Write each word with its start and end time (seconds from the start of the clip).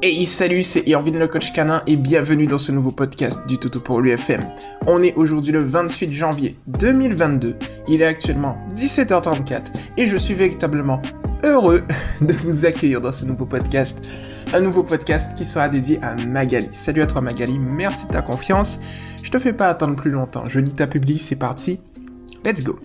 Hey 0.00 0.24
salut, 0.26 0.62
c'est 0.62 0.86
Irvin 0.86 1.18
le 1.18 1.26
coach 1.26 1.52
canin 1.52 1.82
et 1.88 1.96
bienvenue 1.96 2.46
dans 2.46 2.58
ce 2.58 2.70
nouveau 2.70 2.92
podcast 2.92 3.40
du 3.48 3.58
Toto 3.58 3.80
pour 3.80 4.00
l'UFM. 4.00 4.48
On 4.86 5.02
est 5.02 5.12
aujourd'hui 5.16 5.50
le 5.50 5.60
28 5.60 6.12
janvier 6.12 6.56
2022, 6.68 7.56
il 7.88 8.00
est 8.00 8.06
actuellement 8.06 8.56
17h34 8.76 9.72
et 9.96 10.06
je 10.06 10.16
suis 10.16 10.34
véritablement 10.34 11.02
heureux 11.42 11.82
de 12.20 12.32
vous 12.32 12.64
accueillir 12.64 13.00
dans 13.00 13.10
ce 13.10 13.24
nouveau 13.24 13.44
podcast. 13.44 13.98
Un 14.52 14.60
nouveau 14.60 14.84
podcast 14.84 15.36
qui 15.36 15.44
sera 15.44 15.68
dédié 15.68 15.98
à 16.00 16.14
Magali. 16.14 16.68
Salut 16.70 17.02
à 17.02 17.06
toi 17.08 17.20
Magali, 17.20 17.58
merci 17.58 18.06
de 18.06 18.12
ta 18.12 18.22
confiance. 18.22 18.78
Je 19.24 19.32
te 19.32 19.38
fais 19.40 19.52
pas 19.52 19.66
attendre 19.66 19.96
plus 19.96 20.12
longtemps, 20.12 20.44
je 20.46 20.60
lis 20.60 20.74
ta 20.74 20.86
publi, 20.86 21.18
c'est 21.18 21.34
parti. 21.34 21.80
Let's 22.44 22.62
go. 22.62 22.78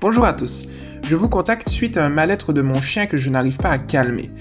Bonjour 0.00 0.24
à 0.24 0.34
tous. 0.34 0.64
Je 1.04 1.14
vous 1.14 1.28
contacte 1.28 1.68
suite 1.68 1.96
à 1.96 2.04
un 2.04 2.08
mal-être 2.08 2.52
de 2.52 2.62
mon 2.62 2.80
chien 2.80 3.06
que 3.06 3.16
je 3.16 3.30
n'arrive 3.30 3.58
pas 3.58 3.70
à 3.70 3.78
calmer. 3.78 4.32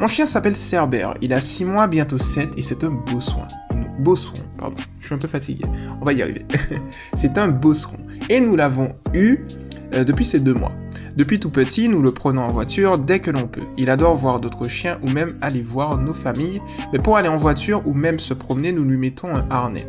Mon 0.00 0.06
chien 0.06 0.26
s'appelle 0.26 0.56
Cerber, 0.56 1.10
il 1.20 1.32
a 1.32 1.40
6 1.40 1.64
mois, 1.64 1.86
bientôt 1.86 2.18
7, 2.18 2.50
et 2.56 2.62
c'est 2.62 2.82
un 2.84 2.90
bosseron. 2.90 3.46
Bosseron, 4.00 4.38
pardon, 4.58 4.82
je 5.00 5.06
suis 5.06 5.14
un 5.14 5.18
peu 5.18 5.28
fatigué, 5.28 5.64
on 6.00 6.04
va 6.04 6.12
y 6.12 6.22
arriver. 6.22 6.44
c'est 7.14 7.38
un 7.38 7.48
bosseron. 7.48 7.96
Et 8.28 8.40
nous 8.40 8.56
l'avons 8.56 8.96
eu 9.12 9.38
euh, 9.94 10.04
depuis 10.04 10.24
ces 10.24 10.40
deux 10.40 10.54
mois. 10.54 10.72
Depuis 11.16 11.38
tout 11.38 11.50
petit, 11.50 11.88
nous 11.88 12.02
le 12.02 12.12
prenons 12.12 12.42
en 12.42 12.50
voiture 12.50 12.98
dès 12.98 13.20
que 13.20 13.30
l'on 13.30 13.46
peut. 13.46 13.62
Il 13.76 13.88
adore 13.88 14.16
voir 14.16 14.40
d'autres 14.40 14.66
chiens 14.66 14.98
ou 15.02 15.08
même 15.08 15.36
aller 15.40 15.62
voir 15.62 15.96
nos 15.98 16.12
familles, 16.12 16.60
mais 16.92 16.98
pour 16.98 17.16
aller 17.16 17.28
en 17.28 17.36
voiture 17.36 17.82
ou 17.86 17.94
même 17.94 18.18
se 18.18 18.34
promener, 18.34 18.72
nous 18.72 18.82
lui 18.82 18.96
mettons 18.96 19.34
un 19.34 19.46
harnais. 19.48 19.86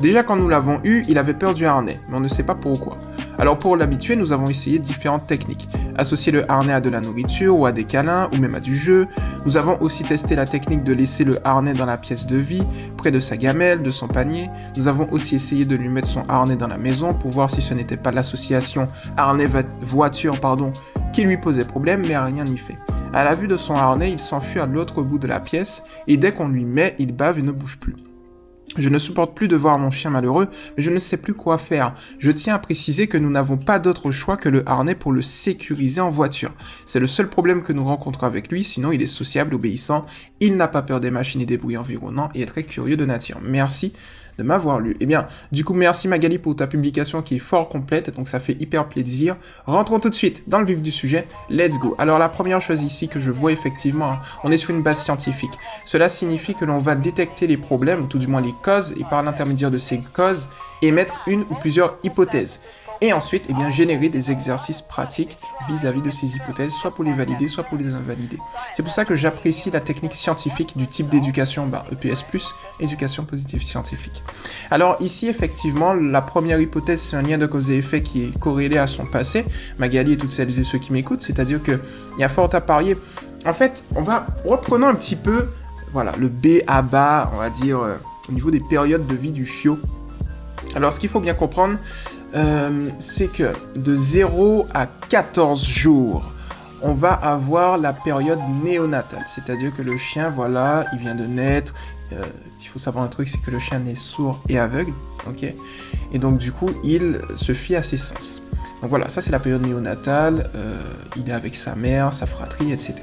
Déjà 0.00 0.22
quand 0.22 0.36
nous 0.36 0.48
l'avons 0.48 0.80
eu, 0.84 1.04
il 1.08 1.18
avait 1.18 1.34
peur 1.34 1.54
du 1.54 1.66
harnais, 1.66 2.00
mais 2.08 2.16
on 2.16 2.20
ne 2.20 2.28
sait 2.28 2.44
pas 2.44 2.54
pourquoi. 2.54 2.96
Alors 3.36 3.58
pour 3.58 3.76
l'habituer, 3.76 4.14
nous 4.14 4.32
avons 4.32 4.48
essayé 4.48 4.78
différentes 4.78 5.26
techniques. 5.26 5.68
Associer 5.96 6.30
le 6.30 6.48
harnais 6.50 6.72
à 6.72 6.80
de 6.80 6.88
la 6.88 7.00
nourriture 7.00 7.56
ou 7.56 7.66
à 7.66 7.72
des 7.72 7.84
câlins 7.84 8.28
ou 8.32 8.36
même 8.36 8.54
à 8.54 8.60
du 8.60 8.76
jeu. 8.76 9.08
Nous 9.44 9.56
avons 9.56 9.76
aussi 9.80 10.04
testé 10.04 10.36
la 10.36 10.46
technique 10.46 10.84
de 10.84 10.92
laisser 10.92 11.24
le 11.24 11.38
harnais 11.46 11.72
dans 11.72 11.86
la 11.86 11.96
pièce 11.96 12.26
de 12.26 12.36
vie, 12.36 12.64
près 12.96 13.10
de 13.10 13.18
sa 13.18 13.36
gamelle, 13.36 13.82
de 13.82 13.90
son 13.90 14.06
panier. 14.06 14.48
Nous 14.76 14.86
avons 14.86 15.08
aussi 15.10 15.34
essayé 15.34 15.64
de 15.64 15.74
lui 15.74 15.88
mettre 15.88 16.08
son 16.08 16.22
harnais 16.28 16.56
dans 16.56 16.68
la 16.68 16.78
maison 16.78 17.12
pour 17.12 17.30
voir 17.32 17.50
si 17.50 17.60
ce 17.60 17.74
n'était 17.74 17.96
pas 17.96 18.12
l'association 18.12 18.88
harnais-voiture 19.16 20.36
qui 21.12 21.22
lui 21.22 21.38
posait 21.38 21.64
problème, 21.64 22.04
mais 22.06 22.16
rien 22.16 22.44
n'y 22.44 22.58
fait. 22.58 22.78
À 23.12 23.24
la 23.24 23.34
vue 23.34 23.48
de 23.48 23.56
son 23.56 23.74
harnais, 23.74 24.12
il 24.12 24.20
s'enfuit 24.20 24.60
à 24.60 24.66
l'autre 24.66 25.02
bout 25.02 25.18
de 25.18 25.26
la 25.26 25.40
pièce 25.40 25.82
et 26.06 26.16
dès 26.16 26.32
qu'on 26.32 26.48
lui 26.48 26.64
met, 26.64 26.94
il 26.98 27.12
bave 27.12 27.38
et 27.38 27.42
ne 27.42 27.52
bouge 27.52 27.78
plus. 27.78 27.94
Je 28.76 28.88
ne 28.88 28.98
supporte 28.98 29.34
plus 29.34 29.48
de 29.48 29.56
voir 29.56 29.78
mon 29.78 29.90
chien 29.90 30.10
malheureux, 30.10 30.48
mais 30.76 30.82
je 30.82 30.90
ne 30.90 30.98
sais 30.98 31.16
plus 31.16 31.34
quoi 31.34 31.58
faire. 31.58 31.94
Je 32.18 32.30
tiens 32.30 32.54
à 32.54 32.58
préciser 32.58 33.06
que 33.06 33.18
nous 33.18 33.30
n'avons 33.30 33.56
pas 33.56 33.78
d'autre 33.78 34.10
choix 34.10 34.36
que 34.36 34.48
le 34.48 34.68
harnais 34.68 34.94
pour 34.94 35.12
le 35.12 35.22
sécuriser 35.22 36.00
en 36.00 36.10
voiture. 36.10 36.52
C'est 36.84 37.00
le 37.00 37.06
seul 37.06 37.28
problème 37.28 37.62
que 37.62 37.72
nous 37.72 37.84
rencontrons 37.84 38.26
avec 38.26 38.50
lui, 38.50 38.64
sinon 38.64 38.92
il 38.92 39.02
est 39.02 39.06
sociable, 39.06 39.54
obéissant, 39.54 40.04
il 40.40 40.56
n'a 40.56 40.68
pas 40.68 40.82
peur 40.82 41.00
des 41.00 41.10
machines 41.10 41.40
et 41.40 41.46
des 41.46 41.56
bruits 41.56 41.76
environnants 41.76 42.28
et 42.34 42.42
est 42.42 42.46
très 42.46 42.64
curieux 42.64 42.96
de 42.96 43.06
nature. 43.06 43.38
Merci 43.42 43.92
de 44.38 44.44
m'avoir 44.44 44.80
lu. 44.80 44.96
Eh 45.00 45.06
bien, 45.06 45.26
du 45.52 45.64
coup, 45.64 45.74
merci 45.74 46.08
Magali 46.08 46.38
pour 46.38 46.56
ta 46.56 46.66
publication 46.66 47.22
qui 47.22 47.36
est 47.36 47.40
fort 47.40 47.68
complète, 47.68 48.14
donc 48.14 48.28
ça 48.28 48.40
fait 48.40 48.56
hyper 48.60 48.88
plaisir. 48.88 49.36
Rentrons 49.66 49.98
tout 49.98 50.08
de 50.08 50.14
suite 50.14 50.44
dans 50.46 50.60
le 50.60 50.64
vif 50.64 50.80
du 50.80 50.90
sujet. 50.90 51.26
Let's 51.50 51.78
go. 51.78 51.94
Alors, 51.98 52.18
la 52.18 52.28
première 52.28 52.60
chose 52.60 52.82
ici 52.82 53.08
que 53.08 53.20
je 53.20 53.30
vois 53.30 53.52
effectivement, 53.52 54.12
hein, 54.12 54.18
on 54.44 54.52
est 54.52 54.56
sur 54.56 54.70
une 54.70 54.82
base 54.82 55.02
scientifique. 55.02 55.52
Cela 55.84 56.08
signifie 56.08 56.54
que 56.54 56.64
l'on 56.64 56.78
va 56.78 56.94
détecter 56.94 57.46
les 57.46 57.56
problèmes, 57.56 58.04
ou 58.04 58.06
tout 58.06 58.18
du 58.18 58.28
moins 58.28 58.40
les 58.40 58.54
causes, 58.62 58.94
et 58.96 59.04
par 59.04 59.22
l'intermédiaire 59.22 59.70
de 59.70 59.78
ces 59.78 60.00
causes, 60.00 60.48
émettre 60.82 61.14
une 61.26 61.42
ou 61.42 61.54
plusieurs 61.60 61.98
hypothèses 62.04 62.60
et 63.00 63.12
ensuite 63.12 63.44
eh 63.48 63.52
bien, 63.52 63.70
générer 63.70 64.08
des 64.08 64.30
exercices 64.30 64.82
pratiques 64.82 65.38
vis-à-vis 65.68 66.02
de 66.02 66.10
ces 66.10 66.36
hypothèses, 66.36 66.72
soit 66.72 66.90
pour 66.90 67.04
les 67.04 67.12
valider, 67.12 67.48
soit 67.48 67.64
pour 67.64 67.78
les 67.78 67.94
invalider. 67.94 68.38
C'est 68.74 68.82
pour 68.82 68.92
ça 68.92 69.04
que 69.04 69.14
j'apprécie 69.14 69.70
la 69.70 69.80
technique 69.80 70.14
scientifique 70.14 70.76
du 70.76 70.86
type 70.86 71.08
d'éducation 71.08 71.66
bah, 71.66 71.84
EPS, 71.92 72.24
éducation 72.80 73.24
positive 73.24 73.62
scientifique. 73.62 74.22
Alors 74.70 74.96
ici, 75.00 75.28
effectivement, 75.28 75.94
la 75.94 76.22
première 76.22 76.60
hypothèse, 76.60 77.00
c'est 77.00 77.16
un 77.16 77.22
lien 77.22 77.38
de 77.38 77.46
cause 77.46 77.70
et 77.70 77.78
effet 77.78 78.02
qui 78.02 78.24
est 78.24 78.38
corrélé 78.38 78.78
à 78.78 78.86
son 78.86 79.06
passé. 79.06 79.44
Magali 79.78 80.12
et 80.12 80.16
toutes 80.16 80.32
celles 80.32 80.58
et 80.58 80.64
ceux 80.64 80.78
qui 80.78 80.92
m'écoutent, 80.92 81.22
c'est-à-dire 81.22 81.62
qu'il 81.62 81.80
y 82.18 82.24
a 82.24 82.28
fort 82.28 82.54
à 82.54 82.60
parier. 82.60 82.96
En 83.46 83.52
fait, 83.52 83.84
on 83.94 84.02
va 84.02 84.26
reprenons 84.44 84.88
un 84.88 84.94
petit 84.94 85.16
peu 85.16 85.48
voilà, 85.92 86.12
le 86.18 86.28
B 86.28 86.62
à 86.66 86.82
bas, 86.82 87.30
on 87.34 87.38
va 87.38 87.50
dire, 87.50 87.80
euh, 87.80 87.96
au 88.28 88.32
niveau 88.32 88.50
des 88.50 88.60
périodes 88.60 89.06
de 89.06 89.14
vie 89.14 89.32
du 89.32 89.46
chiot. 89.46 89.78
Alors, 90.74 90.92
ce 90.92 91.00
qu'il 91.00 91.08
faut 91.08 91.20
bien 91.20 91.34
comprendre, 91.34 91.78
euh, 92.34 92.90
c'est 92.98 93.28
que 93.28 93.52
de 93.76 93.94
0 93.94 94.66
à 94.74 94.86
14 94.86 95.64
jours, 95.64 96.32
on 96.82 96.94
va 96.94 97.12
avoir 97.12 97.78
la 97.78 97.92
période 97.92 98.40
néonatale. 98.62 99.24
C'est-à-dire 99.26 99.74
que 99.74 99.82
le 99.82 99.96
chien, 99.96 100.30
voilà, 100.30 100.84
il 100.92 100.98
vient 100.98 101.14
de 101.14 101.26
naître. 101.26 101.74
Euh, 102.12 102.22
il 102.60 102.66
faut 102.66 102.78
savoir 102.78 103.04
un 103.04 103.08
truc, 103.08 103.28
c'est 103.28 103.40
que 103.40 103.50
le 103.50 103.58
chien 103.58 103.84
est 103.86 103.96
sourd 103.96 104.40
et 104.48 104.58
aveugle. 104.58 104.92
ok? 105.26 105.54
Et 106.12 106.18
donc, 106.18 106.38
du 106.38 106.52
coup, 106.52 106.70
il 106.84 107.20
se 107.34 107.52
fie 107.52 107.76
à 107.76 107.82
ses 107.82 107.96
sens. 107.96 108.42
Donc 108.80 108.90
voilà, 108.90 109.08
ça 109.08 109.20
c'est 109.20 109.32
la 109.32 109.40
période 109.40 109.62
néonatale. 109.62 110.50
Euh, 110.54 110.80
il 111.16 111.28
est 111.28 111.32
avec 111.32 111.56
sa 111.56 111.74
mère, 111.74 112.12
sa 112.12 112.26
fratrie, 112.26 112.72
etc. 112.72 112.94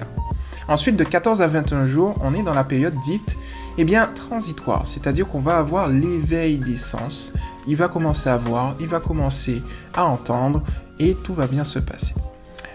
Ensuite, 0.68 0.96
de 0.96 1.04
14 1.04 1.42
à 1.42 1.48
21 1.48 1.86
jours, 1.86 2.16
on 2.22 2.34
est 2.34 2.44
dans 2.44 2.54
la 2.54 2.64
période 2.64 2.96
dite 3.04 3.38
eh 3.78 3.84
bien, 3.84 4.08
transitoire, 4.08 4.88
c'est-à-dire 4.88 5.28
qu'on 5.28 5.42
va 5.42 5.58
avoir 5.58 5.90
l'éveil 5.90 6.58
des 6.58 6.78
sens, 6.78 7.34
il 7.68 7.76
va 7.76 7.88
commencer 7.88 8.30
à 8.30 8.38
voir, 8.38 8.76
il 8.80 8.88
va 8.88 9.00
commencer 9.00 9.62
à 9.94 10.06
entendre, 10.06 10.64
et 11.00 11.16
tout 11.24 11.34
va 11.34 11.48
bien 11.48 11.64
se 11.64 11.80
passer. 11.80 12.14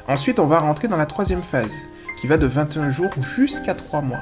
Ensuite, 0.08 0.40
on 0.40 0.46
va 0.46 0.60
rentrer 0.60 0.88
dans 0.88 0.96
la 0.96 1.06
troisième 1.06 1.42
phase, 1.42 1.82
qui 2.20 2.26
va 2.26 2.36
de 2.36 2.46
21 2.46 2.90
jours 2.90 3.10
jusqu'à 3.20 3.74
3 3.74 4.02
mois, 4.02 4.20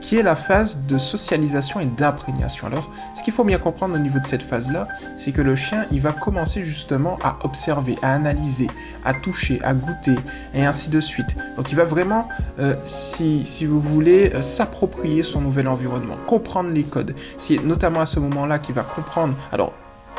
qui 0.00 0.16
est 0.16 0.22
la 0.22 0.36
phase 0.36 0.78
de 0.88 0.98
socialisation 0.98 1.80
et 1.80 1.86
d'imprégnation. 1.86 2.66
Alors, 2.66 2.90
ce 3.14 3.22
qu'il 3.22 3.32
faut 3.32 3.44
bien 3.44 3.58
comprendre 3.58 3.94
au 3.94 3.98
niveau 3.98 4.18
de 4.18 4.26
cette 4.26 4.42
phase-là, 4.42 4.88
c'est 5.16 5.32
que 5.32 5.40
le 5.40 5.56
chien, 5.56 5.86
il 5.90 6.00
va 6.00 6.12
commencer 6.12 6.62
justement 6.62 7.18
à 7.22 7.38
observer, 7.44 7.96
à 8.02 8.12
analyser, 8.12 8.66
à 9.04 9.14
toucher, 9.14 9.58
à 9.62 9.72
goûter, 9.72 10.16
et 10.52 10.66
ainsi 10.66 10.90
de 10.90 11.00
suite. 11.00 11.36
Donc, 11.56 11.70
il 11.70 11.76
va 11.76 11.84
vraiment, 11.84 12.28
euh, 12.58 12.74
si, 12.84 13.64
vous 13.64 13.80
voulez, 13.80 14.32
euh, 14.34 14.42
s'approprier 14.42 15.22
son 15.22 15.40
nouvel 15.40 15.68
environnement, 15.68 16.16
comprendre 16.26 16.70
les 16.70 16.84
codes. 16.84 17.14
C'est 17.38 17.64
notamment 17.64 18.00
à 18.00 18.06
ce 18.06 18.20
moment-là 18.20 18.58
qu'il 18.58 18.74
va 18.74 18.82
comprendre. 18.82 19.34
Alors, 19.52 19.72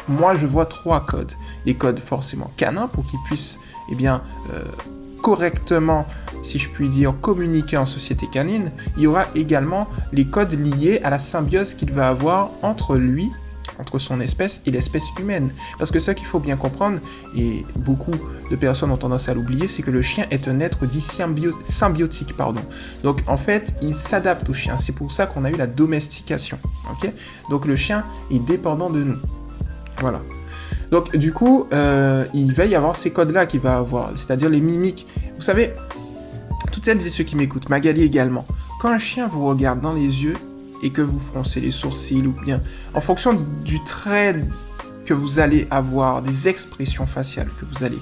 moi, 0.08 0.36
je 0.36 0.46
vois 0.46 0.66
trois 0.66 1.06
codes. 1.06 1.34
Les 1.66 1.76
codes 1.76 2.00
forcément 2.00 2.52
canins 2.58 2.88
pour 2.88 3.06
qu'il 3.06 3.20
puisse, 3.26 3.60
eh 3.92 3.96
bien, 3.96 4.22
euh, 4.54 4.64
correctement, 5.22 6.06
si 6.44 6.60
je 6.60 6.70
puis 6.70 6.90
dire, 6.90 7.14
communiquer 7.22 7.78
en 7.78 7.86
société 7.86 8.28
canine, 8.28 8.72
il 8.98 9.04
y 9.04 9.08
aura 9.08 9.26
également 9.36 9.88
les 10.12 10.26
codes 10.26 10.54
liés 10.54 11.00
à 11.04 11.10
la 11.10 11.20
symbiose 11.20 11.76
qu'il 11.76 11.92
va 11.92 12.10
avoir 12.10 12.50
entre 12.62 12.98
lui, 12.98 13.30
entre 13.80 14.00
son 14.00 14.20
espèce 14.20 14.62
et 14.66 14.72
l'espèce 14.72 15.06
humaine. 15.20 15.52
Parce 15.78 15.92
que 15.92 16.00
ce 16.00 16.12
qu'il 16.12 16.26
faut 16.26 16.40
bien 16.40 16.58
comprendre, 16.58 17.00
et 17.36 17.66
beaucoup 17.78 18.16
de 18.50 18.56
personnes 18.56 18.92
ont 18.92 18.98
tendance 18.98 19.30
à 19.30 19.34
l'oublier, 19.34 19.68
c'est 19.68 19.82
que 19.82 19.92
le 19.92 20.02
chien 20.02 20.26
est 20.32 20.48
un 20.48 20.60
être 20.60 20.86
dit 20.86 21.02
symbiotique. 21.02 22.36
Pardon. 22.36 22.62
Donc 23.04 23.22
en 23.28 23.38
fait, 23.38 23.74
il 23.82 23.96
s'adapte 23.96 24.50
au 24.50 24.54
chien. 24.54 24.78
C'est 24.78 24.94
pour 24.94 25.12
ça 25.12 25.26
qu'on 25.26 25.46
a 25.46 25.52
eu 25.52 25.56
la 25.56 25.68
domestication. 25.68 26.60
ok? 26.92 27.12
Donc 27.50 27.66
le 27.66 27.76
chien 27.76 28.04
est 28.32 28.40
dépendant 28.40 28.90
de 28.90 29.04
nous. 29.04 29.18
Voilà. 30.02 30.20
Donc 30.92 31.16
du 31.16 31.32
coup, 31.32 31.68
euh, 31.72 32.26
il 32.34 32.52
va 32.54 32.66
y 32.66 32.76
avoir 32.76 32.96
ces 32.96 33.12
codes-là 33.12 33.46
qu'il 33.46 33.62
va 33.62 33.78
avoir, 33.78 34.10
c'est-à-dire 34.16 34.50
les 34.50 34.60
mimiques. 34.60 35.08
Vous 35.36 35.42
savez, 35.42 35.74
toutes 36.72 36.86
celles 36.86 37.06
et 37.06 37.10
ceux 37.10 37.24
qui 37.24 37.36
m'écoutent, 37.36 37.70
Magali 37.70 38.04
également, 38.04 38.46
quand 38.82 38.90
un 38.90 38.98
chien 38.98 39.28
vous 39.28 39.46
regarde 39.46 39.80
dans 39.80 39.94
les 39.94 40.24
yeux 40.24 40.36
et 40.84 40.90
que 40.90 41.02
vous 41.02 41.20
froncez 41.20 41.62
les 41.62 41.72
sourcils 41.72 42.26
ou 42.26 42.36
bien 42.44 42.60
en 42.94 43.00
fonction 43.00 43.38
du 43.64 43.82
trait 43.84 44.36
que 45.06 45.14
vous 45.14 45.40
allez 45.40 45.68
avoir, 45.72 46.22
des 46.22 46.48
expressions 46.48 47.06
faciales 47.06 47.50
que 47.60 47.66
vous 47.66 47.84
allez 47.84 48.00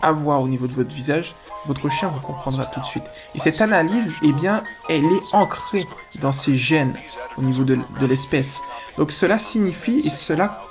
avoir 0.00 0.42
au 0.42 0.48
niveau 0.48 0.66
de 0.66 0.72
votre 0.72 0.94
visage, 0.94 1.36
votre 1.66 1.88
chien 1.90 2.08
vous 2.08 2.20
comprendra 2.20 2.66
tout 2.66 2.80
de 2.80 2.86
suite. 2.86 3.04
Et 3.36 3.38
cette 3.38 3.60
analyse, 3.60 4.14
eh 4.24 4.32
bien, 4.32 4.64
elle 4.88 5.04
est 5.04 5.22
ancrée 5.32 5.86
dans 6.20 6.32
ses 6.32 6.56
gènes 6.56 6.94
au 7.36 7.42
niveau 7.42 7.62
de, 7.62 7.78
de 8.00 8.06
l'espèce. 8.06 8.62
Donc 8.96 9.12
cela 9.12 9.38
signifie 9.38 10.00
et 10.04 10.10
cela 10.10 10.62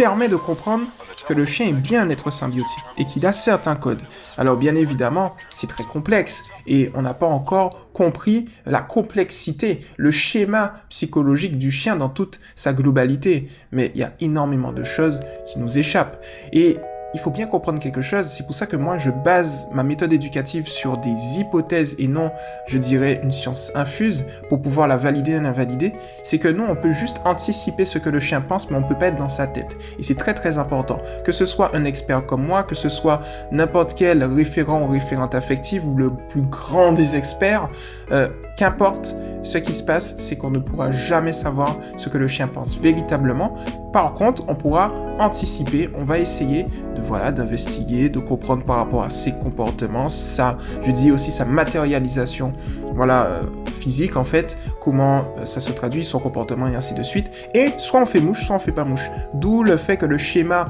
permet 0.00 0.28
de 0.28 0.36
comprendre 0.36 0.86
que 1.28 1.34
le 1.34 1.44
chien 1.44 1.66
est 1.66 1.72
bien 1.74 2.00
un 2.00 2.08
être 2.08 2.30
symbiotique 2.30 2.82
et 2.96 3.04
qu'il 3.04 3.26
a 3.26 3.32
certains 3.32 3.76
codes. 3.76 4.00
Alors 4.38 4.56
bien 4.56 4.74
évidemment, 4.74 5.34
c'est 5.52 5.66
très 5.66 5.84
complexe 5.84 6.42
et 6.66 6.90
on 6.94 7.02
n'a 7.02 7.12
pas 7.12 7.26
encore 7.26 7.92
compris 7.92 8.46
la 8.64 8.80
complexité, 8.80 9.80
le 9.98 10.10
schéma 10.10 10.72
psychologique 10.88 11.58
du 11.58 11.70
chien 11.70 11.96
dans 11.96 12.08
toute 12.08 12.40
sa 12.54 12.72
globalité. 12.72 13.48
Mais 13.72 13.92
il 13.94 14.00
y 14.00 14.02
a 14.02 14.14
énormément 14.20 14.72
de 14.72 14.84
choses 14.84 15.20
qui 15.46 15.58
nous 15.58 15.78
échappent. 15.78 16.24
Et 16.54 16.78
il 17.14 17.20
faut 17.20 17.30
bien 17.30 17.46
comprendre 17.46 17.78
quelque 17.78 18.02
chose. 18.02 18.26
C'est 18.26 18.44
pour 18.44 18.54
ça 18.54 18.66
que 18.66 18.76
moi, 18.76 18.98
je 18.98 19.10
base 19.10 19.66
ma 19.72 19.82
méthode 19.82 20.12
éducative 20.12 20.68
sur 20.68 20.98
des 20.98 21.38
hypothèses 21.38 21.96
et 21.98 22.06
non, 22.06 22.30
je 22.66 22.78
dirais, 22.78 23.20
une 23.22 23.32
science 23.32 23.72
infuse 23.74 24.26
pour 24.48 24.60
pouvoir 24.60 24.88
la 24.88 24.96
valider 24.96 25.32
et 25.32 25.40
l'invalider. 25.40 25.92
C'est 26.22 26.38
que 26.38 26.48
nous, 26.48 26.64
on 26.64 26.76
peut 26.76 26.92
juste 26.92 27.20
anticiper 27.24 27.84
ce 27.84 27.98
que 27.98 28.10
le 28.10 28.20
chien 28.20 28.40
pense, 28.40 28.70
mais 28.70 28.76
on 28.76 28.82
peut 28.82 28.98
pas 28.98 29.08
être 29.08 29.16
dans 29.16 29.28
sa 29.28 29.46
tête. 29.46 29.76
Et 29.98 30.02
c'est 30.02 30.14
très 30.14 30.34
très 30.34 30.58
important. 30.58 31.00
Que 31.24 31.32
ce 31.32 31.44
soit 31.44 31.74
un 31.74 31.84
expert 31.84 32.26
comme 32.26 32.46
moi, 32.46 32.62
que 32.62 32.74
ce 32.74 32.88
soit 32.88 33.20
n'importe 33.50 33.94
quel 33.94 34.22
référent 34.24 34.82
ou 34.82 34.90
référente 34.90 35.34
affective 35.34 35.86
ou 35.86 35.96
le 35.96 36.10
plus 36.28 36.42
grand 36.42 36.92
des 36.92 37.16
experts, 37.16 37.68
euh, 38.12 38.28
qu'importe 38.56 39.14
ce 39.42 39.58
qui 39.58 39.72
se 39.72 39.82
passe, 39.82 40.14
c'est 40.18 40.36
qu'on 40.36 40.50
ne 40.50 40.58
pourra 40.58 40.92
jamais 40.92 41.32
savoir 41.32 41.78
ce 41.96 42.08
que 42.08 42.18
le 42.18 42.28
chien 42.28 42.46
pense 42.46 42.78
véritablement. 42.78 43.54
Par 43.92 44.12
contre, 44.12 44.44
on 44.48 44.54
pourra 44.54 44.92
anticiper, 45.18 45.90
on 45.98 46.04
va 46.04 46.18
essayer 46.18 46.64
de 46.64 46.99
voilà 47.02 47.32
d'investiguer, 47.32 48.08
de 48.08 48.18
comprendre 48.18 48.64
par 48.64 48.76
rapport 48.76 49.02
à 49.02 49.10
ses 49.10 49.32
comportements, 49.32 50.08
ça, 50.08 50.56
je 50.82 50.90
dis 50.90 51.10
aussi 51.12 51.30
sa 51.30 51.44
matérialisation, 51.44 52.52
voilà 52.94 53.24
euh, 53.26 53.42
physique 53.72 54.16
en 54.16 54.24
fait, 54.24 54.56
comment 54.80 55.24
euh, 55.38 55.46
ça 55.46 55.60
se 55.60 55.72
traduit, 55.72 56.04
son 56.04 56.18
comportement 56.18 56.66
et 56.66 56.76
ainsi 56.76 56.94
de 56.94 57.02
suite. 57.02 57.30
Et 57.54 57.72
soit 57.78 58.00
on 58.00 58.06
fait 58.06 58.20
mouche, 58.20 58.44
soit 58.44 58.56
on 58.56 58.60
fait 58.60 58.72
pas 58.72 58.84
mouche. 58.84 59.10
D'où 59.34 59.62
le 59.62 59.76
fait 59.76 59.96
que 59.96 60.06
le 60.06 60.18
schéma 60.18 60.66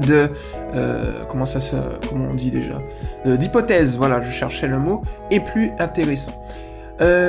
de 0.00 0.30
euh, 0.74 1.24
comment 1.28 1.46
ça 1.46 1.60
se 1.60 1.76
comment 2.08 2.26
on 2.26 2.34
dit 2.34 2.50
déjà 2.50 2.82
d'hypothèse 3.24 3.96
voilà 3.96 4.20
je 4.20 4.30
cherchais 4.30 4.66
le 4.66 4.78
mot 4.78 5.00
est 5.30 5.40
plus 5.40 5.70
intéressant 5.78 6.32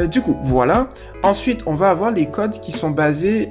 du 0.09 0.21
coup 0.21 0.35
voilà 0.41 0.89
ensuite 1.23 1.61
on 1.65 1.73
va 1.73 1.89
avoir 1.89 2.11
les 2.11 2.25
codes 2.25 2.59
qui 2.59 2.73
sont 2.73 2.89
basés 2.89 3.49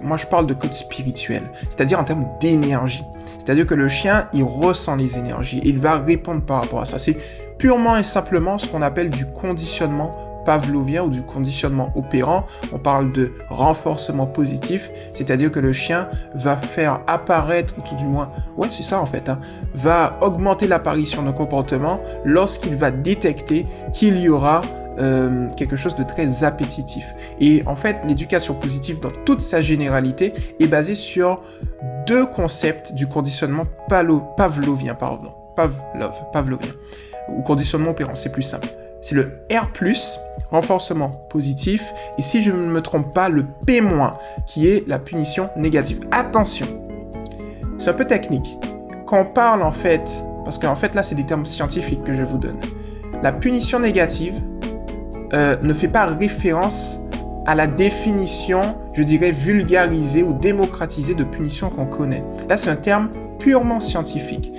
moi 0.00 0.16
je 0.16 0.26
parle 0.26 0.46
de 0.46 0.54
code 0.54 0.72
spirituel, 0.72 1.42
c'est-à-dire 1.68 1.98
en 1.98 2.04
termes 2.04 2.26
d'énergie. 2.40 3.04
C'est-à-dire 3.46 3.66
que 3.66 3.74
le 3.74 3.86
chien, 3.86 4.28
il 4.32 4.42
ressent 4.42 4.96
les 4.96 5.18
énergies, 5.18 5.60
il 5.64 5.78
va 5.78 5.98
répondre 5.98 6.42
par 6.42 6.62
rapport 6.62 6.80
à 6.80 6.84
ça. 6.84 6.98
C'est 6.98 7.16
purement 7.58 7.96
et 7.96 8.02
simplement 8.02 8.58
ce 8.58 8.68
qu'on 8.68 8.82
appelle 8.82 9.08
du 9.08 9.24
conditionnement 9.24 10.10
pavlovien 10.44 11.04
ou 11.04 11.08
du 11.08 11.22
conditionnement 11.22 11.92
opérant. 11.94 12.44
On 12.72 12.78
parle 12.78 13.10
de 13.10 13.32
renforcement 13.48 14.26
positif, 14.26 14.90
c'est-à-dire 15.12 15.52
que 15.52 15.60
le 15.60 15.72
chien 15.72 16.08
va 16.34 16.56
faire 16.56 17.00
apparaître, 17.06 17.74
ou 17.78 17.82
tout 17.82 17.94
du 17.94 18.06
moins, 18.06 18.30
ouais 18.56 18.68
c'est 18.68 18.82
ça 18.82 19.00
en 19.00 19.06
fait, 19.06 19.28
hein, 19.28 19.38
va 19.74 20.18
augmenter 20.22 20.66
l'apparition 20.66 21.22
d'un 21.22 21.32
comportement 21.32 22.00
lorsqu'il 22.24 22.74
va 22.74 22.90
détecter 22.90 23.64
qu'il 23.92 24.18
y 24.18 24.28
aura 24.28 24.62
euh, 24.98 25.48
quelque 25.56 25.76
chose 25.76 25.94
de 25.96 26.04
très 26.04 26.44
appétitif. 26.44 27.04
Et 27.40 27.62
en 27.66 27.76
fait, 27.76 27.98
l'éducation 28.06 28.54
positive 28.54 29.00
dans 29.00 29.10
toute 29.24 29.40
sa 29.40 29.60
généralité 29.60 30.32
est 30.60 30.66
basée 30.66 30.94
sur 30.94 31.42
deux 32.06 32.26
concepts 32.26 32.92
du 32.94 33.06
conditionnement 33.06 33.62
pavlovien, 33.88 34.94
pardon, 34.94 35.32
Pavlov, 35.56 36.14
pavlovien, 36.32 36.72
ou 37.28 37.42
conditionnement 37.42 37.90
opérant, 37.90 38.14
c'est 38.14 38.30
plus 38.30 38.42
simple. 38.42 38.68
C'est 39.00 39.14
le 39.14 39.40
R+, 39.50 39.68
renforcement 40.50 41.10
positif, 41.30 41.92
et 42.18 42.22
si 42.22 42.42
je 42.42 42.52
ne 42.52 42.66
me 42.66 42.82
trompe 42.82 43.14
pas, 43.14 43.28
le 43.28 43.44
P-, 43.66 43.82
qui 44.46 44.68
est 44.68 44.86
la 44.86 44.98
punition 44.98 45.48
négative. 45.56 46.00
Attention, 46.10 46.66
c'est 47.78 47.90
un 47.90 47.94
peu 47.94 48.04
technique. 48.04 48.58
Quand 49.06 49.20
on 49.20 49.24
parle 49.24 49.62
en 49.62 49.72
fait, 49.72 50.24
parce 50.44 50.58
qu'en 50.58 50.74
fait 50.74 50.94
là 50.94 51.02
c'est 51.02 51.14
des 51.14 51.26
termes 51.26 51.46
scientifiques 51.46 52.02
que 52.04 52.12
je 52.12 52.24
vous 52.24 52.38
donne, 52.38 52.58
la 53.22 53.32
punition 53.32 53.78
négative, 53.78 54.34
euh, 55.36 55.56
ne 55.62 55.74
fait 55.74 55.88
pas 55.88 56.06
référence 56.06 56.98
à 57.46 57.54
la 57.54 57.66
définition, 57.66 58.74
je 58.94 59.02
dirais, 59.02 59.32
vulgarisée 59.32 60.22
ou 60.22 60.32
démocratisée 60.32 61.14
de 61.14 61.24
punition 61.24 61.68
qu'on 61.68 61.84
connaît. 61.84 62.24
Là, 62.48 62.56
c'est 62.56 62.70
un 62.70 62.76
terme 62.76 63.10
purement 63.38 63.78
scientifique. 63.78 64.50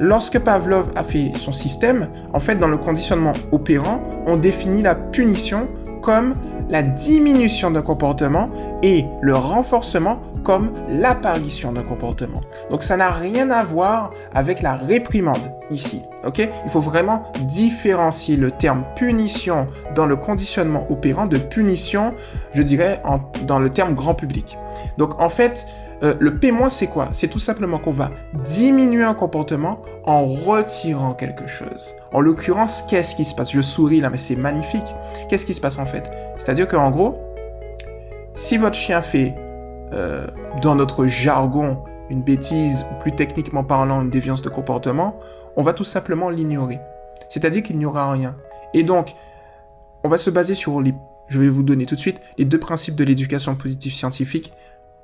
Lorsque 0.00 0.38
Pavlov 0.38 0.90
a 0.96 1.04
fait 1.04 1.32
son 1.34 1.52
système, 1.52 2.08
en 2.32 2.40
fait, 2.40 2.54
dans 2.56 2.68
le 2.68 2.78
conditionnement 2.78 3.34
opérant, 3.52 4.00
on 4.26 4.36
définit 4.36 4.80
la 4.80 4.94
punition 4.94 5.68
comme 6.00 6.32
la 6.68 6.82
diminution 6.82 7.70
d'un 7.70 7.82
comportement 7.82 8.50
et 8.82 9.04
le 9.20 9.34
renforcement 9.34 10.20
comme 10.44 10.72
l'apparition 10.90 11.72
d'un 11.72 11.82
comportement. 11.82 12.40
Donc 12.70 12.82
ça 12.82 12.96
n'a 12.96 13.10
rien 13.10 13.50
à 13.50 13.64
voir 13.64 14.10
avec 14.34 14.62
la 14.62 14.76
réprimande 14.76 15.52
ici. 15.70 16.02
ok? 16.24 16.48
Il 16.64 16.70
faut 16.70 16.80
vraiment 16.80 17.24
différencier 17.46 18.36
le 18.36 18.50
terme 18.50 18.84
punition 18.96 19.66
dans 19.94 20.06
le 20.06 20.16
conditionnement 20.16 20.86
opérant 20.90 21.26
de 21.26 21.38
punition, 21.38 22.14
je 22.52 22.62
dirais, 22.62 23.02
dans 23.46 23.58
le 23.58 23.70
terme 23.70 23.94
grand 23.94 24.14
public. 24.14 24.56
Donc 24.96 25.20
en 25.20 25.28
fait, 25.28 25.66
euh, 26.02 26.14
le 26.20 26.38
P- 26.38 26.52
c'est 26.68 26.86
quoi? 26.86 27.08
C'est 27.12 27.28
tout 27.28 27.38
simplement 27.38 27.78
qu'on 27.78 27.90
va 27.90 28.10
diminuer 28.44 29.02
un 29.02 29.14
comportement 29.14 29.82
en 30.04 30.24
retirant 30.24 31.14
quelque 31.14 31.46
chose. 31.46 31.94
En 32.12 32.20
l'occurrence, 32.20 32.82
qu'est-ce 32.88 33.16
qui 33.16 33.24
se 33.24 33.34
passe? 33.34 33.52
Je 33.52 33.60
souris 33.60 34.00
là, 34.00 34.10
mais 34.10 34.16
c'est 34.16 34.36
magnifique. 34.36 34.94
Qu'est-ce 35.28 35.44
qui 35.44 35.54
se 35.54 35.60
passe 35.60 35.78
en 35.78 35.86
fait? 35.86 36.10
C'est-à-dire 36.36 36.68
qu'en 36.68 36.90
gros, 36.90 37.18
si 38.34 38.56
votre 38.56 38.76
chien 38.76 39.02
fait, 39.02 39.34
euh, 39.92 40.26
dans 40.62 40.74
notre 40.74 41.06
jargon, 41.06 41.78
une 42.10 42.22
bêtise, 42.22 42.84
ou 42.90 43.00
plus 43.00 43.12
techniquement 43.12 43.64
parlant, 43.64 44.02
une 44.02 44.10
déviance 44.10 44.42
de 44.42 44.48
comportement, 44.48 45.18
on 45.56 45.62
va 45.62 45.72
tout 45.72 45.84
simplement 45.84 46.30
l'ignorer. 46.30 46.78
C'est-à-dire 47.28 47.62
qu'il 47.62 47.76
n'y 47.76 47.84
aura 47.84 48.10
rien. 48.12 48.36
Et 48.74 48.82
donc, 48.82 49.14
on 50.04 50.08
va 50.08 50.16
se 50.16 50.30
baser 50.30 50.54
sur 50.54 50.80
les... 50.80 50.94
Je 51.28 51.38
vais 51.40 51.48
vous 51.48 51.62
donner 51.62 51.84
tout 51.84 51.94
de 51.94 52.00
suite 52.00 52.20
les 52.38 52.44
deux 52.44 52.58
principes 52.58 52.94
de 52.94 53.04
l'éducation 53.04 53.54
positive 53.54 53.92
scientifique 53.92 54.52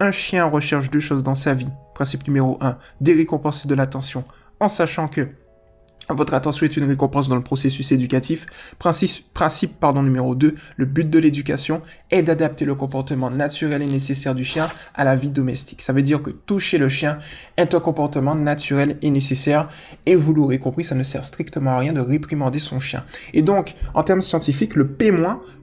un 0.01 0.11
chien 0.11 0.45
recherche 0.45 0.91
deux 0.91 1.01
choses 1.01 1.23
dans 1.23 1.35
sa 1.35 1.55
vie. 1.55 1.71
Principe 1.95 2.27
numéro 2.27 2.59
1, 2.61 2.79
des 3.01 3.15
récompenses 3.15 3.67
de 3.67 3.75
l'attention, 3.75 4.25
en 4.61 4.69
sachant 4.69 5.09
que 5.09 5.29
votre 6.11 6.35
attention 6.35 6.67
est 6.67 6.77
une 6.77 6.85
récompense 6.85 7.29
dans 7.29 7.37
le 7.37 7.43
processus 7.43 7.91
éducatif. 7.91 8.45
Principe, 8.79 9.33
principe 9.33 9.81
pardon, 9.81 10.03
numéro 10.03 10.35
2, 10.35 10.55
le 10.77 10.85
but 10.85 11.09
de 11.09 11.19
l'éducation 11.19 11.81
est 12.11 12.23
d'adapter 12.23 12.67
le 12.67 12.75
comportement 12.75 13.31
naturel 13.31 13.81
et 13.81 13.87
nécessaire 13.87 14.35
du 14.35 14.45
chien 14.45 14.67
à 14.95 15.05
la 15.05 15.17
vie 15.17 15.31
domestique. 15.31 15.81
Ça 15.81 15.95
veut 15.95 16.03
dire 16.03 16.21
que 16.21 16.31
toucher 16.31 16.77
le 16.77 16.91
chien 16.91 17.19
est 17.57 17.75
un 17.75 17.81
comportement 17.81 18.35
naturel 18.35 18.99
et 19.01 19.11
nécessaire. 19.11 19.69
Et 20.05 20.15
vous 20.15 20.35
l'aurez 20.35 20.59
compris, 20.59 20.85
ça 20.85 20.95
ne 20.95 21.03
sert 21.03 21.25
strictement 21.25 21.71
à 21.71 21.79
rien 21.79 21.95
de 21.95 22.01
réprimander 22.01 22.59
son 22.59 22.81
chien. 22.81 23.05
Et 23.33 23.41
donc, 23.41 23.75
en 23.95 24.03
termes 24.03 24.23
scientifiques, 24.23 24.75
le 24.75 24.89
P-, 24.89 25.13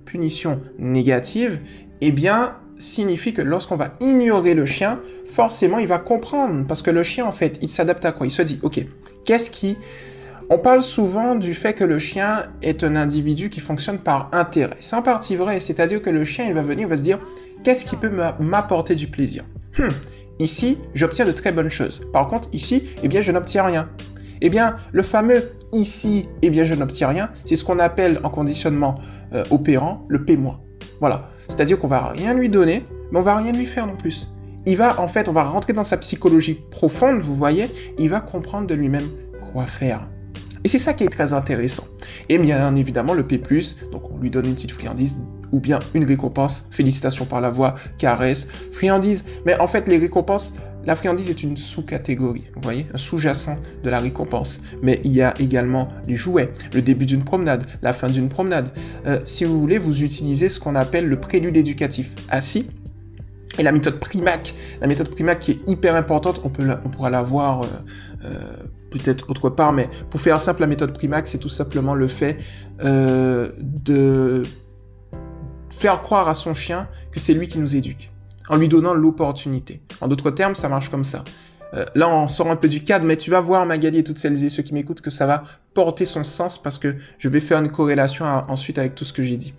punition 0.06 0.62
négative, 0.80 1.60
eh 2.02 2.12
bien, 2.12 2.56
signifie 2.82 3.34
que 3.34 3.42
lorsqu'on 3.42 3.76
va 3.76 3.94
ignorer 4.00 4.54
le 4.54 4.66
chien, 4.66 5.00
forcément 5.26 5.78
il 5.78 5.88
va 5.88 6.00
comprendre. 6.00 6.66
Parce 6.68 6.82
que 6.82 6.92
le 6.92 7.04
chien, 7.04 7.26
en 7.26 7.32
fait, 7.32 7.60
il 7.62 7.70
s'adapte 7.70 8.04
à 8.06 8.12
quoi? 8.12 8.28
Il 8.28 8.32
se 8.32 8.42
dit, 8.42 8.60
ok, 8.62 8.86
qu'est-ce 9.26 9.50
qui... 9.50 9.78
On 10.50 10.58
parle 10.58 10.84
souvent 10.84 11.36
du 11.36 11.54
fait 11.54 11.74
que 11.74 11.86
le 11.86 11.98
chien 11.98 12.44
est 12.62 12.84
un 12.84 12.98
individu 12.98 13.50
qui 13.50 13.62
fonctionne 13.62 14.00
par 14.00 14.28
intérêt. 14.34 14.76
C'est 14.82 14.98
en 14.98 15.02
partie 15.02 15.38
vrai, 15.38 15.62
c'est-à-dire 15.62 16.02
que 16.02 16.10
le 16.10 16.26
chien, 16.26 16.44
il 16.46 16.54
va 16.54 16.62
venir, 16.62 16.88
il 16.88 16.90
va 16.90 16.98
se 16.98 17.04
dire, 17.04 17.20
qu'est-ce 17.64 17.86
qui 17.86 17.96
peut 17.96 18.12
m'apporter 18.40 18.96
du 18.96 19.08
plaisir? 19.08 19.46
Hmm, 19.78 19.88
Ici, 20.42 20.80
j'obtiens 20.96 21.26
de 21.26 21.32
très 21.32 21.52
bonnes 21.52 21.70
choses. 21.70 22.02
Par 22.12 22.28
contre, 22.28 22.50
ici, 22.52 22.84
eh 23.04 23.08
bien, 23.08 23.22
je 23.22 23.32
n'obtiens 23.32 23.64
rien. 23.64 23.90
Eh 24.42 24.50
bien, 24.50 24.76
le 24.92 25.04
fameux 25.04 25.52
ici, 25.72 26.28
eh 26.42 26.50
bien, 26.50 26.64
je 26.64 26.74
n'obtiens 26.74 27.10
rien, 27.10 27.30
c'est 27.46 27.56
ce 27.56 27.64
qu'on 27.64 27.78
appelle 27.78 28.20
en 28.24 28.30
conditionnement 28.30 28.96
euh, 29.34 29.44
opérant 29.52 30.04
le 30.10 30.26
P-. 30.26 30.40
Voilà. 31.00 31.31
C'est-à-dire 31.52 31.78
qu'on 31.78 31.90
va 31.90 32.08
rien 32.08 32.34
lui 32.34 32.48
donner, 32.48 32.82
mais 33.12 33.20
on 33.20 33.24
va 33.24 33.36
rien 33.36 33.52
lui 33.52 33.66
faire 33.66 33.86
non 33.86 33.98
plus. 33.98 34.32
Il 34.66 34.78
va, 34.78 35.02
en 35.02 35.08
fait, 35.08 35.28
on 35.28 35.34
va 35.34 35.44
rentrer 35.44 35.74
dans 35.74 35.84
sa 35.84 35.98
psychologie 35.98 36.62
profonde, 36.72 37.20
vous 37.20 37.36
voyez, 37.36 37.70
il 38.00 38.10
va 38.10 38.22
comprendre 38.22 38.68
de 38.68 38.74
lui-même 38.74 39.10
quoi 39.52 39.68
faire. 39.68 40.08
Et 40.64 40.70
c'est 40.70 40.80
ça 40.80 40.94
qui 40.94 41.04
est 41.04 41.10
très 41.10 41.34
intéressant. 41.34 41.84
Et 42.30 42.38
bien 42.38 42.74
évidemment, 42.76 43.14
le 43.14 43.28
P+, 43.28 43.38
donc 43.92 44.10
on 44.10 44.18
lui 44.18 44.30
donne 44.30 44.46
une 44.46 44.54
petite 44.54 44.72
friandise 44.72 45.22
ou 45.52 45.60
bien 45.60 45.80
une 45.94 46.06
récompense, 46.06 46.66
félicitations 46.70 47.26
par 47.26 47.42
la 47.42 47.50
voix, 47.50 47.76
caresse, 47.98 48.48
friandise. 48.72 49.26
Mais 49.46 49.60
en 49.60 49.68
fait, 49.68 49.90
les 49.90 49.98
récompenses, 49.98 50.54
la 50.86 50.96
friandise 50.96 51.30
est 51.30 51.44
une 51.44 51.58
sous-catégorie, 51.58 52.46
vous 52.56 52.62
voyez, 52.62 52.88
un 52.94 52.98
sous-jacent 52.98 53.58
de 53.84 53.90
la 53.90 54.00
récompense. 54.00 54.60
Mais 54.82 55.00
il 55.04 55.12
y 55.12 55.22
a 55.22 55.34
également 55.40 55.90
les 56.08 56.16
jouets, 56.16 56.52
le 56.74 56.82
début 56.82 57.06
d'une 57.06 57.24
promenade, 57.24 57.66
la 57.82 57.94
fin 57.94 58.08
d'une 58.08 58.30
promenade. 58.30 58.70
Euh, 59.06 59.20
si 59.24 59.44
vous 59.44 59.60
voulez, 59.60 59.78
vous 59.78 60.04
utilisez 60.04 60.50
ce 60.50 60.60
qu'on 60.60 60.76
appelle 60.76 61.08
le 61.08 61.20
prélude 61.20 61.56
éducatif 61.56 62.12
assis. 62.30 62.68
Et 63.60 63.64
la 63.64 63.74
méthode 63.74 64.00
Primac, 64.00 64.56
la 64.80 64.88
méthode 64.88 65.10
Primac 65.10 65.40
qui 65.40 65.52
est 65.52 65.70
hyper 65.70 65.96
importante, 65.96 66.42
on, 66.44 66.50
peut 66.50 66.66
pourra 66.92 67.10
la 67.10 67.22
voir 67.22 67.64
euh, 67.64 67.68
euh, 68.26 68.30
peut-être 68.90 69.30
autre 69.30 69.50
part, 69.50 69.74
mais 69.74 69.90
pour 70.10 70.22
faire 70.22 70.40
simple, 70.40 70.62
la 70.62 70.68
méthode 70.68 70.94
Primac, 70.94 71.28
c'est 71.28 71.38
tout 71.38 71.50
simplement 71.50 71.94
le 71.94 72.08
fait 72.08 72.38
de 72.80 74.44
faire 75.70 76.02
croire 76.02 76.28
à 76.28 76.34
son 76.34 76.54
chien 76.54 76.88
que 77.12 77.20
c'est 77.20 77.34
lui 77.34 77.48
qui 77.48 77.60
nous 77.60 77.76
éduque 77.76 78.11
en 78.50 78.58
lui 78.58 78.68
donnant 78.68 78.94
l'opportunité. 78.94 79.82
En 80.02 80.08
d'autres 80.08 80.32
termes, 80.32 80.56
ça 80.56 80.70
marche 80.70 80.90
comme 80.90 81.04
ça. 81.04 81.24
Euh, 81.74 81.86
là, 81.96 82.10
on 82.10 82.28
sort 82.28 82.52
un 82.52 82.56
peu 82.56 82.68
du 82.68 82.84
cadre, 82.84 83.06
mais 83.06 83.18
tu 83.18 83.32
vas 83.32 83.40
voir, 83.40 83.66
Magali 83.66 84.00
et 84.00 84.04
toutes 84.04 84.18
celles 84.18 84.44
et 84.44 84.50
ceux 84.50 84.64
qui 84.64 84.74
m'écoutent, 84.74 85.02
que 85.02 85.10
ça 85.10 85.26
va 85.26 85.44
porter 85.74 86.06
son 86.06 86.24
sens 86.24 86.62
parce 86.62 86.78
que 86.78 86.96
je 87.18 87.30
vais 87.30 87.40
faire 87.40 87.60
une 87.60 87.72
corrélation 87.72 88.26
ensuite 88.26 88.78
avec 88.78 88.96
tout 88.96 89.06
ce 89.06 89.14
que 89.14 89.24
j'ai 89.24 89.38
dit. 89.38 89.54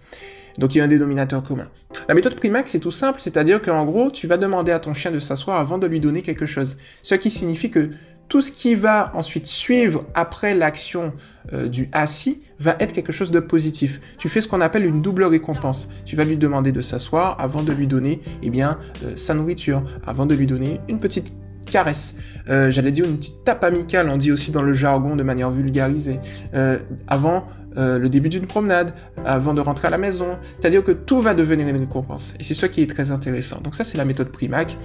Donc 0.59 0.75
il 0.75 0.79
y 0.79 0.81
a 0.81 0.85
un 0.85 0.89
dénominateur 0.89 1.43
commun. 1.43 1.69
La 2.09 2.15
méthode 2.15 2.35
Primax, 2.35 2.73
c'est 2.73 2.81
tout 2.81 2.91
simple, 2.91 3.21
c'est-à-dire 3.21 3.63
qu'en 3.63 3.85
gros, 3.85 4.11
tu 4.11 4.27
vas 4.27 4.37
demander 4.37 4.73
à 4.73 4.79
ton 4.79 4.93
chien 4.93 5.11
de 5.11 5.19
s'asseoir 5.19 5.59
avant 5.59 5.79
de 5.79 5.87
lui 5.87 6.01
donner 6.01 6.21
quelque 6.23 6.45
chose. 6.45 6.77
Ce 7.03 7.15
qui 7.15 7.31
signifie 7.31 7.71
que 7.71 7.91
tout 8.33 8.41
ce 8.41 8.51
qui 8.51 8.75
va 8.75 9.13
ensuite 9.13 9.45
suivre 9.45 10.07
après 10.15 10.55
l'action 10.55 11.13
euh, 11.53 11.69
du 11.69 11.91
assis 11.93 12.41
va 12.59 12.77
être 12.81 12.95
quelque 12.95 13.13
chose 13.13 13.31
de 13.31 13.41
positif. 13.41 14.01
Tu 14.17 14.31
fais 14.31 14.41
ce 14.41 14.49
qu'on 14.49 14.63
appelle 14.63 14.87
une 14.87 15.03
double 15.03 15.25
récompense. 15.25 15.87
Tu 16.07 16.17
vas 16.17 16.25
lui 16.25 16.39
demander 16.39 16.73
de 16.73 16.81
s'asseoir 16.81 17.39
avant 17.39 17.63
de 17.63 17.73
lui 17.73 17.87
donner 17.87 18.23
eh 18.43 18.49
bien, 18.49 18.79
euh, 19.05 19.17
sa 19.17 19.35
nourriture, 19.35 19.85
avant 20.07 20.25
de 20.25 20.35
lui 20.35 20.47
donner 20.47 20.81
une 20.89 20.97
petite 20.97 21.35
caresse. 21.71 22.15
Euh, 22.49 22.71
j'allais 22.71 22.91
dire 22.91 23.05
une 23.05 23.19
petite 23.19 23.45
tape 23.45 23.65
amicale, 23.65 24.09
on 24.09 24.17
dit 24.17 24.33
aussi 24.33 24.51
dans 24.51 24.63
le 24.63 24.73
jargon 24.73 25.15
de 25.15 25.23
manière 25.23 25.51
vulgarisée. 25.51 26.19
avant 27.09 27.47
le 27.77 28.07
début 28.09 28.29
d'une 28.29 28.47
promenade, 28.47 28.95
avant 29.25 29.55
de 29.55 29.61
rentrer 29.61 29.89
à 29.89 29.91
la 29.91 29.99
maison. 29.99 30.39
C'est-à-dire 30.53 30.85
que 30.85 30.93
tout 30.93 31.21
va 31.21 31.35
devenir 31.35 31.69
une 31.69 31.77
récompense. 31.77 32.35
Et 32.39 32.43
c'est 32.43 32.55
ça 32.55 32.69
qui 32.69 32.83
est 32.83 32.87
très 32.87 33.11
intéressant. 33.11 33.61
Donc 33.61 33.75
ça, 33.75 33.85
c'est 33.85 33.99
la 33.99 34.05
méthode 34.05 34.29
Primac. 34.29 34.77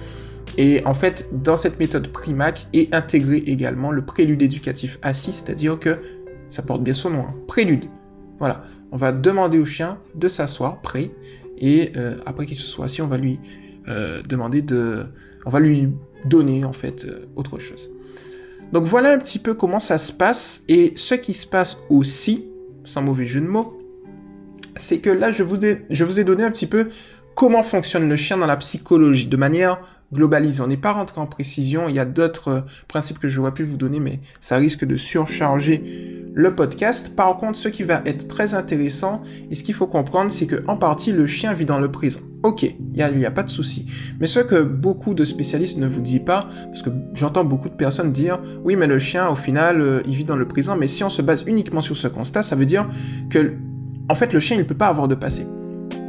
Et 0.56 0.82
en 0.86 0.94
fait, 0.94 1.28
dans 1.32 1.56
cette 1.56 1.78
méthode 1.78 2.08
Primac 2.08 2.66
est 2.72 2.92
intégré 2.94 3.36
également 3.36 3.90
le 3.90 4.04
prélude 4.04 4.42
éducatif 4.42 4.98
assis, 5.02 5.32
c'est-à-dire 5.32 5.78
que 5.78 5.98
ça 6.48 6.62
porte 6.62 6.82
bien 6.82 6.94
son 6.94 7.10
nom, 7.10 7.20
hein, 7.20 7.34
prélude. 7.46 7.84
Voilà, 8.38 8.64
on 8.90 8.96
va 8.96 9.12
demander 9.12 9.58
au 9.58 9.66
chien 9.66 9.98
de 10.14 10.28
s'asseoir 10.28 10.80
prêt, 10.80 11.10
et 11.58 11.92
euh, 11.96 12.16
après 12.24 12.46
qu'il 12.46 12.56
se 12.56 12.66
soit 12.66 12.86
assis, 12.86 13.02
on 13.02 13.08
va 13.08 13.18
lui 13.18 13.38
euh, 13.88 14.22
demander 14.22 14.62
de, 14.62 15.06
on 15.44 15.50
va 15.50 15.60
lui 15.60 15.90
donner 16.24 16.64
en 16.64 16.72
fait 16.72 17.04
euh, 17.04 17.26
autre 17.36 17.58
chose. 17.58 17.90
Donc 18.72 18.84
voilà 18.84 19.12
un 19.12 19.18
petit 19.18 19.38
peu 19.38 19.54
comment 19.54 19.78
ça 19.78 19.98
se 19.98 20.12
passe, 20.12 20.62
et 20.68 20.92
ce 20.96 21.14
qui 21.14 21.34
se 21.34 21.46
passe 21.46 21.78
aussi, 21.90 22.47
sans 22.88 23.02
mauvais 23.02 23.26
jeu 23.26 23.40
de 23.40 23.46
mots, 23.46 23.78
c'est 24.76 24.98
que 24.98 25.10
là 25.10 25.30
je 25.30 25.42
vous, 25.42 25.64
ai 25.64 26.24
donné 26.24 26.42
un 26.42 26.50
petit 26.50 26.66
peu 26.66 26.88
comment 27.34 27.62
fonctionne 27.62 28.08
le 28.08 28.16
chien 28.16 28.38
dans 28.38 28.46
la 28.46 28.56
psychologie 28.56 29.26
de 29.26 29.36
manière 29.36 29.80
globalisé. 30.12 30.60
On 30.62 30.66
n'est 30.66 30.76
pas 30.76 30.92
rentré 30.92 31.20
en 31.20 31.26
précision. 31.26 31.88
Il 31.88 31.94
y 31.94 31.98
a 31.98 32.04
d'autres 32.04 32.48
euh, 32.48 32.60
principes 32.86 33.18
que 33.18 33.28
je 33.28 33.40
vois 33.40 33.52
plus 33.52 33.64
vous 33.64 33.76
donner, 33.76 34.00
mais 34.00 34.20
ça 34.40 34.56
risque 34.56 34.84
de 34.84 34.96
surcharger 34.96 36.18
le 36.32 36.54
podcast. 36.54 37.14
Par 37.14 37.36
contre, 37.36 37.58
ce 37.58 37.68
qui 37.68 37.82
va 37.82 38.00
être 38.06 38.28
très 38.28 38.54
intéressant 38.54 39.22
et 39.50 39.54
ce 39.54 39.62
qu'il 39.62 39.74
faut 39.74 39.86
comprendre, 39.86 40.30
c'est 40.30 40.46
que 40.46 40.62
en 40.66 40.76
partie, 40.76 41.12
le 41.12 41.26
chien 41.26 41.52
vit 41.52 41.64
dans 41.64 41.78
le 41.78 41.90
présent. 41.90 42.20
Ok, 42.44 42.62
il 42.62 42.76
n'y 42.92 43.02
a, 43.02 43.28
a, 43.28 43.30
pas 43.32 43.42
de 43.42 43.50
souci. 43.50 43.86
Mais 44.20 44.26
ce 44.26 44.38
que 44.38 44.62
beaucoup 44.62 45.14
de 45.14 45.24
spécialistes 45.24 45.76
ne 45.76 45.88
vous 45.88 46.00
disent 46.00 46.22
pas, 46.24 46.48
parce 46.66 46.82
que 46.82 46.90
j'entends 47.12 47.44
beaucoup 47.44 47.68
de 47.68 47.74
personnes 47.74 48.12
dire, 48.12 48.40
oui, 48.64 48.76
mais 48.76 48.86
le 48.86 49.00
chien, 49.00 49.28
au 49.28 49.34
final, 49.34 49.80
euh, 49.80 50.02
il 50.06 50.14
vit 50.14 50.24
dans 50.24 50.36
le 50.36 50.46
présent. 50.46 50.76
Mais 50.76 50.86
si 50.86 51.02
on 51.02 51.08
se 51.08 51.20
base 51.20 51.42
uniquement 51.46 51.80
sur 51.80 51.96
ce 51.96 52.06
constat, 52.06 52.42
ça 52.42 52.54
veut 52.54 52.66
dire 52.66 52.88
que, 53.30 53.54
en 54.08 54.14
fait, 54.14 54.32
le 54.32 54.40
chien, 54.40 54.56
il 54.56 54.60
ne 54.60 54.64
peut 54.64 54.76
pas 54.76 54.86
avoir 54.86 55.08
de 55.08 55.16
passé. 55.16 55.46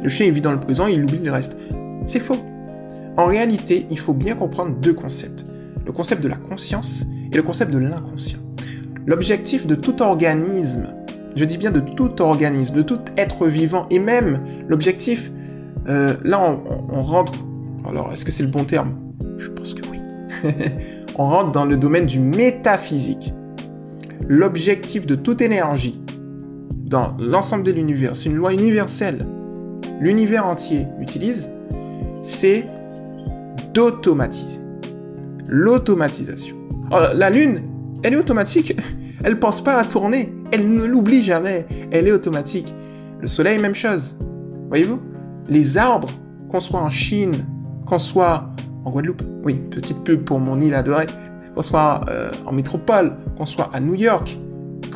Le 0.02 0.08
chien, 0.08 0.26
il 0.26 0.32
vit 0.32 0.40
dans 0.40 0.52
le 0.52 0.60
présent, 0.60 0.86
il 0.86 1.02
oublie 1.02 1.18
le 1.18 1.32
reste. 1.32 1.56
C'est 2.06 2.20
faux. 2.20 2.38
En 3.20 3.26
réalité, 3.26 3.86
il 3.90 3.98
faut 3.98 4.14
bien 4.14 4.34
comprendre 4.34 4.74
deux 4.76 4.94
concepts. 4.94 5.44
Le 5.84 5.92
concept 5.92 6.22
de 6.22 6.28
la 6.28 6.36
conscience 6.36 7.04
et 7.30 7.36
le 7.36 7.42
concept 7.42 7.70
de 7.70 7.76
l'inconscient. 7.76 8.38
L'objectif 9.06 9.66
de 9.66 9.74
tout 9.74 10.00
organisme, 10.00 10.86
je 11.36 11.44
dis 11.44 11.58
bien 11.58 11.70
de 11.70 11.80
tout 11.80 12.22
organisme, 12.22 12.76
de 12.76 12.80
tout 12.80 13.00
être 13.18 13.46
vivant, 13.46 13.86
et 13.90 13.98
même 13.98 14.40
l'objectif, 14.68 15.30
euh, 15.86 16.16
là 16.24 16.40
on, 16.40 17.02
rentre, 17.02 17.34
alors 17.86 18.10
est-ce 18.10 18.24
que 18.24 18.32
c'est 18.32 18.42
le 18.42 18.48
bon 18.48 18.64
terme? 18.64 18.96
Je 19.36 19.48
pense 19.48 19.74
que 19.74 19.82
oui. 19.90 19.98
on 21.18 21.28
rentre 21.28 21.52
dans 21.52 21.66
le 21.66 21.76
domaine 21.76 22.06
du 22.06 22.20
métaphysique. 22.20 23.34
L'objectif 24.28 25.04
de 25.04 25.14
toute 25.14 25.42
énergie 25.42 26.00
dans 26.74 27.14
l'ensemble 27.18 27.64
de 27.64 27.72
l'univers, 27.72 28.16
c'est 28.16 28.30
une 28.30 28.36
loi 28.36 28.54
universelle, 28.54 29.18
l'univers 30.00 30.48
entier 30.48 30.86
utilise, 31.02 31.50
c'est 32.22 32.64
d'automatiser. 33.72 34.60
L'automatisation. 35.48 36.56
la 36.90 37.30
Lune, 37.30 37.62
elle 38.02 38.14
est 38.14 38.18
automatique. 38.18 38.76
Elle 39.22 39.38
pense 39.38 39.60
pas 39.60 39.76
à 39.76 39.84
tourner. 39.84 40.32
Elle 40.50 40.72
ne 40.72 40.82
l'oublie 40.86 41.22
jamais. 41.22 41.66
Elle 41.90 42.08
est 42.08 42.12
automatique. 42.12 42.74
Le 43.20 43.26
Soleil, 43.26 43.58
même 43.58 43.74
chose. 43.74 44.16
Voyez-vous? 44.68 44.98
Les 45.50 45.76
arbres, 45.76 46.08
qu'on 46.50 46.60
soit 46.60 46.80
en 46.80 46.88
Chine, 46.88 47.44
qu'on 47.84 47.98
soit 47.98 48.48
en 48.84 48.90
Guadeloupe, 48.90 49.22
oui, 49.44 49.60
petite 49.70 50.02
pub 50.04 50.24
pour 50.24 50.38
mon 50.38 50.60
île 50.60 50.74
adorée, 50.74 51.06
qu'on 51.54 51.62
soit 51.62 52.02
euh, 52.08 52.30
en 52.46 52.52
métropole, 52.52 53.12
qu'on 53.36 53.46
soit 53.46 53.68
à 53.72 53.80
New 53.80 53.94
York, 53.94 54.38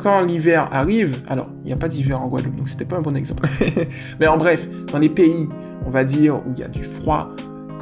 quand 0.01 0.21
l'hiver 0.21 0.67
arrive, 0.71 1.21
alors 1.27 1.49
il 1.63 1.67
n'y 1.67 1.73
a 1.73 1.77
pas 1.77 1.87
d'hiver 1.87 2.21
en 2.21 2.27
Guadeloupe, 2.27 2.55
donc 2.55 2.69
c'était 2.69 2.85
pas 2.85 2.97
un 2.97 3.01
bon 3.01 3.15
exemple. 3.15 3.47
Mais 4.19 4.27
en 4.27 4.37
bref, 4.37 4.67
dans 4.91 4.99
les 4.99 5.09
pays, 5.09 5.47
on 5.85 5.89
va 5.89 6.03
dire, 6.03 6.37
où 6.37 6.51
il 6.55 6.59
y 6.59 6.63
a 6.63 6.67
du 6.67 6.83
froid, 6.83 7.29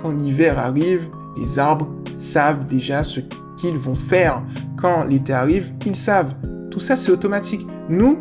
quand 0.03 0.11
l'hiver 0.11 0.59
arrive, 0.59 1.07
les 1.37 1.57
arbres 1.57 1.87
savent 2.17 2.65
déjà 2.65 3.01
ce 3.01 3.21
qu'ils 3.57 3.77
vont 3.77 3.93
faire. 3.93 4.43
Quand 4.75 5.05
l'été 5.05 5.33
arrive, 5.33 5.71
ils 5.85 5.95
savent. 5.95 6.35
Tout 6.69 6.81
ça, 6.81 6.95
c'est 6.95 7.11
automatique. 7.11 7.65
Nous, 7.89 8.19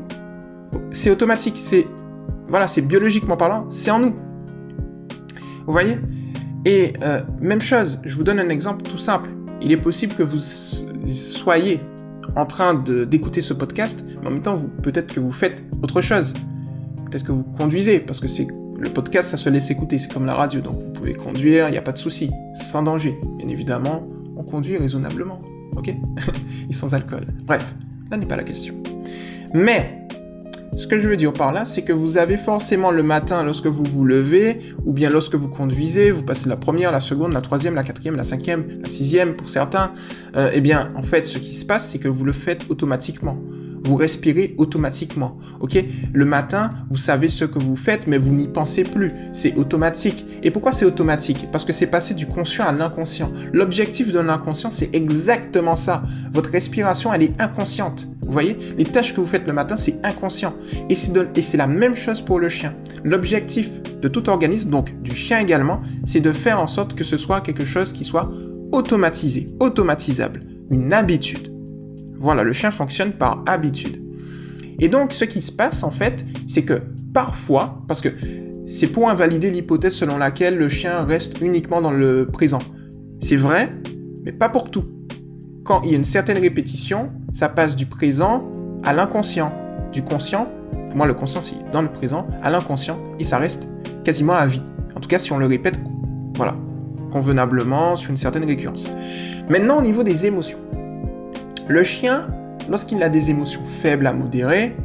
c'est 0.93 1.11
automatique. 1.11 1.57
C'est 1.59 1.87
voilà, 2.49 2.67
c'est 2.67 2.83
biologiquement 2.83 3.37
parlant, 3.37 3.67
c'est 3.69 3.91
en 3.91 3.99
nous. 3.99 4.15
Vous 5.67 5.73
voyez? 5.73 5.99
Et 6.65 6.93
euh, 7.03 7.23
même 7.41 7.61
chose, 7.61 7.99
je 8.05 8.15
vous 8.17 8.25
donne 8.25 8.39
un 8.39 8.51
exemple 8.51 8.83
tout 8.83 8.99
simple. 8.99 9.31
Il 9.61 9.73
est 9.73 9.77
possible 9.77 10.15
que 10.15 10.23
vous 10.23 10.39
soyez 11.07 11.81
en 12.37 12.47
train 12.47 12.75
d'écouter 12.75 13.41
ce 13.41 13.55
podcast, 13.55 14.05
mais 14.21 14.29
en 14.29 14.31
même 14.31 14.43
temps, 14.43 14.63
peut-être 14.83 15.13
que 15.13 15.21
vous 15.21 15.33
faites 15.33 15.63
autre 15.83 16.01
chose. 16.01 16.35
Peut-être 17.11 17.25
que 17.25 17.33
vous 17.33 17.43
conduisez, 17.43 18.01
parce 18.01 18.21
que 18.21 18.29
c'est 18.29 18.47
le 18.83 18.91
podcast, 18.91 19.31
ça 19.31 19.37
se 19.37 19.49
laisse 19.49 19.71
écouter, 19.71 19.97
c'est 19.97 20.13
comme 20.13 20.27
la 20.27 20.35
radio, 20.35 20.61
donc 20.61 20.75
vous 20.75 20.91
pouvez 20.91 21.15
conduire, 21.15 21.69
il 21.69 21.71
n'y 21.71 21.79
a 21.79 21.83
pas 21.83 21.93
de 21.93 21.99
souci, 21.99 22.33
sans 22.53 22.83
danger. 22.83 23.17
Bien 23.39 23.47
évidemment, 23.47 24.09
on 24.37 24.43
conduit 24.43 24.77
raisonnablement, 24.77 25.39
ok? 25.77 25.95
Et 26.69 26.73
sans 26.73 26.93
alcool. 26.93 27.27
Bref, 27.45 27.65
là 28.11 28.17
n'est 28.17 28.27
pas 28.27 28.35
la 28.35 28.43
question. 28.43 28.75
Mais, 29.55 30.05
ce 30.77 30.89
que 30.89 30.99
je 30.99 31.07
veux 31.07 31.17
dire 31.17 31.33
par 31.33 31.53
là, 31.53 31.65
c'est 31.65 31.83
que 31.83 31.93
vous 31.93 32.19
avez 32.19 32.37
forcément 32.37 32.91
le 32.91 33.05
matin, 33.05 33.45
lorsque 33.45 33.67
vous 33.67 33.85
vous 33.85 34.05
levez, 34.05 34.59
ou 34.85 34.93
bien 34.93 35.11
lorsque 35.11 35.37
vous 35.37 35.49
conduisez, 35.49 36.11
vous 36.11 36.25
passez 36.25 36.49
la 36.49 36.57
première, 36.57 36.91
la 36.91 37.01
seconde, 37.01 37.33
la 37.35 37.41
troisième, 37.41 37.77
la 37.77 37.85
quatrième, 37.85 38.17
la 38.17 38.25
cinquième, 38.25 38.81
la 38.83 38.89
sixième 38.89 39.37
pour 39.37 39.49
certains, 39.49 39.93
euh, 40.35 40.51
eh 40.53 40.61
bien, 40.61 40.91
en 40.97 41.05
fait, 41.05 41.25
ce 41.25 41.39
qui 41.39 41.55
se 41.55 41.65
passe, 41.65 41.89
c'est 41.91 41.99
que 42.01 42.09
vous 42.09 42.25
le 42.25 42.33
faites 42.33 42.69
automatiquement 42.69 43.39
vous 43.85 43.97
respirez 43.97 44.55
automatiquement. 44.59 45.39
Ok? 45.61 45.83
Le 46.13 46.25
matin, 46.25 46.71
vous 46.91 46.97
savez 46.97 47.29
ce 47.29 47.45
que 47.45 47.59
vous 47.59 47.77
faites, 47.77 48.07
mais 48.07 48.19
vous 48.19 48.33
n'y 48.33 48.49
pensez 48.49 48.85
plus. 48.85 49.13
C'est 49.33 49.57
automatique. 49.57 50.27
Et 50.43 50.51
pourquoi 50.51 50.73
c'est 50.73 50.85
automatique? 50.85 51.49
Parce 51.51 51.65
que 51.65 51.73
c'est 51.73 51.87
passé 51.87 52.15
du 52.15 52.27
conscient 52.27 52.67
à 52.67 52.73
l'inconscient. 52.73 53.33
L'objectif 53.53 54.13
de 54.13 54.21
l'inconscient, 54.21 54.71
c'est 54.71 54.95
exactement 54.95 55.77
ça. 55.77 56.03
Votre 56.33 56.51
respiration, 56.51 57.13
elle 57.13 57.23
est 57.23 57.41
inconsciente. 57.41 58.09
Vous 58.23 58.33
voyez? 58.33 58.59
Les 58.79 58.85
tâches 58.85 59.15
que 59.15 59.21
vous 59.21 59.27
faites 59.27 59.47
le 59.47 59.53
matin, 59.53 59.77
c'est 59.77 59.99
inconscient. 60.05 60.55
Et 60.89 60.95
c'est 60.95 61.57
la 61.57 61.67
même 61.67 61.97
chose 61.97 62.21
pour 62.21 62.41
le 62.41 62.49
chien. 62.49 62.75
L'objectif 63.05 63.71
de 64.01 64.09
tout 64.09 64.29
organisme, 64.29 64.71
donc 64.71 65.01
du 65.03 65.15
chien 65.15 65.39
également, 65.39 65.83
c'est 66.05 66.21
de 66.21 66.33
faire 66.33 66.61
en 66.61 66.67
sorte 66.67 66.95
que 66.95 67.05
ce 67.05 67.17
soit 67.17 67.41
quelque 67.41 67.65
chose 67.65 67.93
qui 67.93 68.05
soit 68.05 68.33
automatisé, 68.73 69.47
automatisable, 69.61 70.41
une 70.71 70.93
habitude. 70.93 71.52
Voilà, 72.23 72.45
le 72.45 72.53
chien 72.53 72.71
fonctionne 72.71 73.13
par 73.13 73.43
habitude. 73.47 74.01
Et 74.79 74.89
donc, 74.89 75.13
ce 75.13 75.25
qui 75.25 75.43
se 75.43 75.51
passe, 75.51 75.83
en 75.83 75.91
fait, 75.91 76.25
c'est 76.47 76.63
que 76.63 76.81
parfois, 77.13 77.83
parce 77.89 78.01
que 78.01 78.11
c'est 78.67 78.87
pour 78.87 79.11
invalider 79.11 79.51
l'hypothèse 79.51 79.95
selon 79.95 80.19
laquelle 80.19 80.57
le 80.57 80.69
chien 80.69 81.03
reste 81.03 81.41
uniquement 81.41 81.83
dans 81.83 81.91
le 81.91 82.27
présent. 82.27 82.61
C'est 83.21 83.37
vrai, 83.37 83.75
mais 84.25 84.31
pas 84.31 84.49
pour 84.49 84.71
tout. 84.71 84.85
Quand 85.65 85.83
il 85.83 85.91
y 85.91 85.95
a 85.95 85.97
une 85.97 86.05
certaine 86.05 86.39
répétition, 86.39 87.11
ça 87.33 87.49
passe 87.49 87.75
du 87.75 87.87
présent 87.87 88.49
à 88.85 88.93
l'inconscient. 88.93 89.53
Du 89.93 90.03
conscient, 90.03 90.49
pour 90.89 90.97
moi 90.97 91.07
le 91.07 91.15
conscient 91.15 91.41
c'est 91.41 91.57
dans 91.73 91.83
le 91.83 91.91
présent, 91.91 92.29
à 92.43 92.51
l'inconscient, 92.51 92.99
et 93.19 93.25
ça 93.25 93.39
reste 93.39 93.69
quasiment 94.05 94.35
à 94.35 94.47
vie. 94.47 94.63
En 94.97 95.01
tout 95.01 95.09
cas 95.09 95.19
si 95.19 95.33
on 95.33 95.39
le 95.39 95.47
répète, 95.47 95.79
voilà, 96.37 96.55
convenablement, 97.11 97.97
sur 97.97 98.11
une 98.11 98.17
certaine 98.17 98.45
récurrence. 98.45 98.91
Maintenant 99.51 99.79
au 99.79 99.83
niveau 99.83 100.03
des 100.03 100.25
émotions. 100.25 100.59
Le 101.73 101.85
chien, 101.85 102.27
lorsqu'il 102.69 103.03
a 103.03 103.09
des 103.09 103.31
émotions 103.31 103.65
faibles 103.65 104.07
à 104.07 104.13
modérées, 104.13 104.77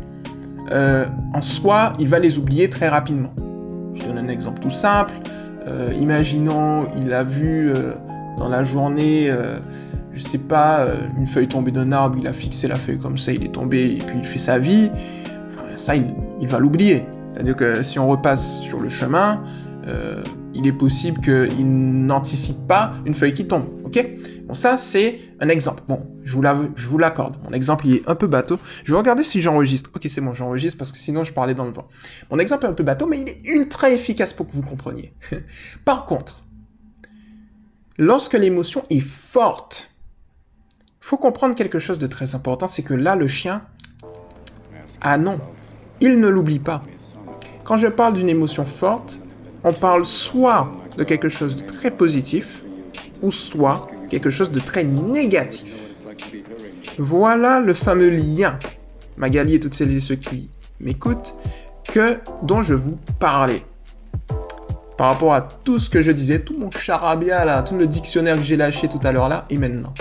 euh, 0.71 1.05
en 1.33 1.41
soi, 1.41 1.91
il 1.99 2.07
va 2.07 2.17
les 2.17 2.37
oublier 2.37 2.69
très 2.69 2.87
rapidement. 2.87 3.33
Je 3.93 4.05
donne 4.05 4.17
un 4.17 4.29
exemple 4.29 4.61
tout 4.61 4.69
simple. 4.69 5.13
Euh, 5.67 5.91
imaginons, 5.99 6.87
il 6.95 7.11
a 7.11 7.25
vu 7.25 7.69
euh, 7.69 7.95
dans 8.37 8.47
la 8.47 8.63
journée, 8.63 9.29
je 10.13 10.21
sais 10.21 10.37
pas, 10.37 10.87
une 11.17 11.27
feuille 11.27 11.49
tomber 11.49 11.71
d'un 11.71 11.91
arbre, 11.91 12.17
il 12.21 12.25
a 12.25 12.31
fixé 12.31 12.69
la 12.69 12.77
feuille 12.77 12.99
comme 12.99 13.17
ça, 13.17 13.33
il 13.33 13.43
est 13.43 13.51
tombé 13.51 13.97
et 13.97 13.97
puis 13.97 14.19
il 14.19 14.25
fait 14.25 14.39
sa 14.39 14.57
vie. 14.57 14.89
ça, 15.75 15.93
il 15.93 16.47
va 16.47 16.59
l'oublier. 16.59 17.03
C'est-à-dire 17.33 17.57
que 17.57 17.83
si 17.83 17.99
on 17.99 18.07
repasse 18.07 18.61
sur 18.61 18.79
le 18.79 18.87
chemin, 18.87 19.43
il 20.57 20.65
est 20.67 20.73
possible 20.73 21.21
qu'il 21.21 22.05
n'anticipe 22.05 22.67
pas 22.67 22.93
une 23.05 23.13
feuille 23.13 23.33
qui 23.33 23.47
tombe. 23.47 23.65
Ok? 23.85 24.05
Bon, 24.45 24.55
ça, 24.55 24.75
c'est 24.75 25.19
un 25.39 25.49
exemple. 25.49 25.83
Bon, 25.87 26.05
je 26.23 26.33
vous 26.33 26.97
l'accorde. 26.97 27.37
Mon 27.43 27.51
exemple, 27.51 27.85
il 27.85 27.95
est 27.97 28.09
un 28.09 28.15
peu 28.15 28.27
bateau. 28.27 28.57
Je 28.83 28.91
vais 28.91 28.97
regarder 28.97 29.23
si 29.23 29.39
j'enregistre. 29.39 29.91
Ok, 29.95 30.05
c'est 30.09 30.19
bon, 30.19 30.33
j'enregistre 30.33 30.77
parce 30.77 30.91
que 30.91 30.97
sinon, 30.97 31.23
je 31.23 31.31
parlais 31.31 31.53
dans 31.53 31.65
le 31.65 31.71
vent. 31.71 31.87
Mon 32.31 32.39
exemple 32.39 32.65
est 32.65 32.69
un 32.69 32.73
peu 32.73 32.83
bateau, 32.83 33.05
mais 33.05 33.21
il 33.21 33.29
est 33.29 33.39
ultra 33.45 33.91
efficace 33.91 34.33
pour 34.33 34.47
que 34.47 34.53
vous 34.53 34.63
compreniez. 34.63 35.13
Par 35.85 36.05
contre, 36.05 36.43
lorsque 37.97 38.33
l'émotion 38.33 38.83
est 38.89 38.99
forte, 38.99 39.91
faut 40.99 41.17
comprendre 41.17 41.53
quelque 41.53 41.79
chose 41.79 41.99
de 41.99 42.07
très 42.07 42.33
important, 42.33 42.67
c'est 42.67 42.83
que 42.83 42.95
là, 42.95 43.15
le 43.15 43.27
chien, 43.27 43.61
ah 45.01 45.19
non, 45.19 45.39
il 46.01 46.19
ne 46.19 46.27
l'oublie 46.27 46.59
pas. 46.59 46.83
Quand 47.63 47.75
je 47.75 47.87
parle 47.87 48.13
d'une 48.13 48.29
émotion 48.29 48.65
forte, 48.65 49.21
on 49.67 49.73
parle 49.73 50.05
soit 50.05 50.71
de 50.97 51.03
quelque 51.03 51.27
chose 51.27 51.57
de 51.57 51.61
très 51.61 51.91
positif, 51.91 52.63
ou 53.21 53.31
soit 53.31 53.87
quelque 54.09 54.29
chose 54.29 54.49
de 54.49 54.61
très 54.61 54.85
négatif. 54.85 55.75
Voilà 56.97 57.59
le 57.59 57.73
fameux 57.73 58.09
lien, 58.09 58.57
Magali 59.17 59.55
et 59.55 59.59
toutes 59.59 59.73
celles 59.73 59.93
et 59.93 59.99
ceux 59.99 60.15
qui 60.15 60.49
m'écoutent, 60.79 61.35
que 61.83 62.17
dont 62.43 62.63
je 62.63 62.75
vous 62.75 62.97
parlais. 63.19 63.63
Par 64.97 65.11
rapport 65.11 65.33
à 65.33 65.41
tout 65.41 65.79
ce 65.79 65.89
que 65.89 66.01
je 66.01 66.11
disais, 66.11 66.39
tout 66.39 66.57
mon 66.57 66.71
charabia 66.71 67.43
là, 67.43 67.61
tout 67.61 67.75
le 67.75 67.87
dictionnaire 67.87 68.37
que 68.37 68.43
j'ai 68.43 68.55
lâché 68.55 68.87
tout 68.87 69.01
à 69.03 69.11
l'heure 69.11 69.27
là, 69.27 69.45
et 69.49 69.57
maintenant. 69.57 69.93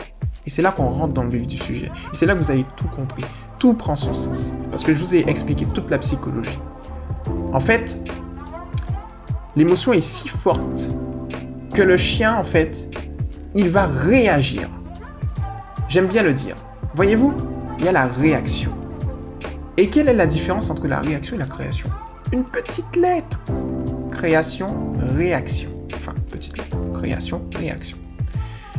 Et 0.46 0.50
c'est 0.50 0.62
là 0.62 0.70
qu'on 0.70 0.88
rentre 0.88 1.12
dans 1.12 1.24
le 1.24 1.30
vif 1.30 1.46
du 1.48 1.58
sujet. 1.58 1.86
Et 1.86 2.14
c'est 2.14 2.24
là 2.24 2.34
que 2.34 2.38
vous 2.40 2.52
avez 2.52 2.64
tout 2.76 2.86
compris. 2.86 3.24
Tout 3.58 3.74
prend 3.74 3.96
son 3.96 4.14
sens. 4.14 4.54
Parce 4.70 4.84
que 4.84 4.94
je 4.94 5.00
vous 5.00 5.16
ai 5.16 5.28
expliqué 5.28 5.66
toute 5.66 5.90
la 5.90 5.98
psychologie. 5.98 6.60
En 7.52 7.58
fait, 7.58 7.98
l'émotion 9.56 9.92
est 9.92 10.00
si 10.00 10.28
forte 10.28 10.88
que 11.74 11.82
le 11.82 11.96
chien, 11.96 12.36
en 12.36 12.44
fait, 12.44 12.88
il 13.54 13.70
va 13.70 13.86
réagir. 13.86 14.68
J'aime 15.88 16.06
bien 16.06 16.22
le 16.22 16.32
dire. 16.32 16.54
Voyez-vous, 16.94 17.34
il 17.78 17.84
y 17.84 17.88
a 17.88 17.92
la 17.92 18.06
réaction. 18.06 18.70
Et 19.76 19.90
quelle 19.90 20.08
est 20.08 20.14
la 20.14 20.26
différence 20.26 20.70
entre 20.70 20.86
la 20.86 21.00
réaction 21.00 21.36
et 21.36 21.38
la 21.38 21.46
création? 21.46 21.90
Une 22.32 22.44
petite 22.44 22.96
lettre. 22.96 23.40
Création, 24.10 24.66
réaction. 24.98 25.70
Enfin, 25.94 26.12
petite 26.30 26.56
lettre. 26.56 26.78
Création, 26.94 27.42
réaction. 27.58 27.98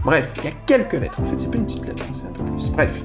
Bref, 0.04 0.30
il 0.38 0.46
y 0.46 0.48
a 0.48 0.56
quelques 0.66 0.94
lettres. 0.94 1.22
En 1.22 1.26
fait, 1.26 1.40
c'est 1.40 1.52
pas 1.52 1.58
une 1.58 1.66
petite 1.66 1.86
lettre, 1.86 2.04
c'est 2.12 2.26
un 2.26 2.32
peu 2.32 2.44
plus. 2.52 2.72
Bref. 2.72 3.04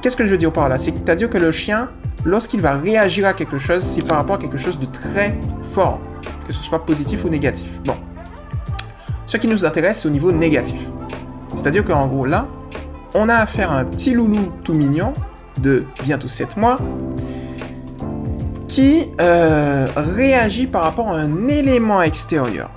Qu'est-ce 0.00 0.16
que 0.16 0.24
je 0.24 0.30
veux 0.30 0.38
dire 0.38 0.52
par 0.52 0.68
là? 0.68 0.78
C'est 0.78 1.08
à 1.08 1.14
dire 1.14 1.30
que 1.30 1.38
le 1.38 1.52
chien, 1.52 1.90
lorsqu'il 2.24 2.60
va 2.60 2.76
réagir 2.76 3.26
à 3.26 3.34
quelque 3.34 3.58
chose, 3.58 3.82
c'est 3.82 4.02
par 4.02 4.18
rapport 4.18 4.36
à 4.36 4.38
quelque 4.38 4.56
chose 4.56 4.78
de 4.78 4.86
très 4.86 5.38
fort, 5.62 6.00
que 6.46 6.52
ce 6.52 6.62
soit 6.62 6.84
positif 6.84 7.24
ou 7.24 7.28
négatif. 7.28 7.80
Bon. 7.84 7.94
Ce 9.26 9.36
qui 9.36 9.48
nous 9.48 9.64
intéresse, 9.64 10.00
c'est 10.00 10.08
au 10.08 10.10
niveau 10.10 10.32
négatif. 10.32 10.80
C'est-à-dire 11.54 11.84
qu'en 11.84 12.06
gros, 12.06 12.26
là, 12.26 12.48
on 13.14 13.28
a 13.28 13.34
affaire 13.36 13.70
à 13.70 13.78
un 13.78 13.84
petit 13.84 14.12
loulou 14.12 14.52
tout 14.64 14.74
mignon 14.74 15.12
de 15.60 15.84
bientôt 16.04 16.28
7 16.28 16.56
mois 16.56 16.76
qui 18.68 19.10
euh, 19.20 19.86
réagit 19.96 20.66
par 20.66 20.84
rapport 20.84 21.10
à 21.10 21.16
un 21.16 21.48
élément 21.48 22.00
extérieur. 22.00 22.70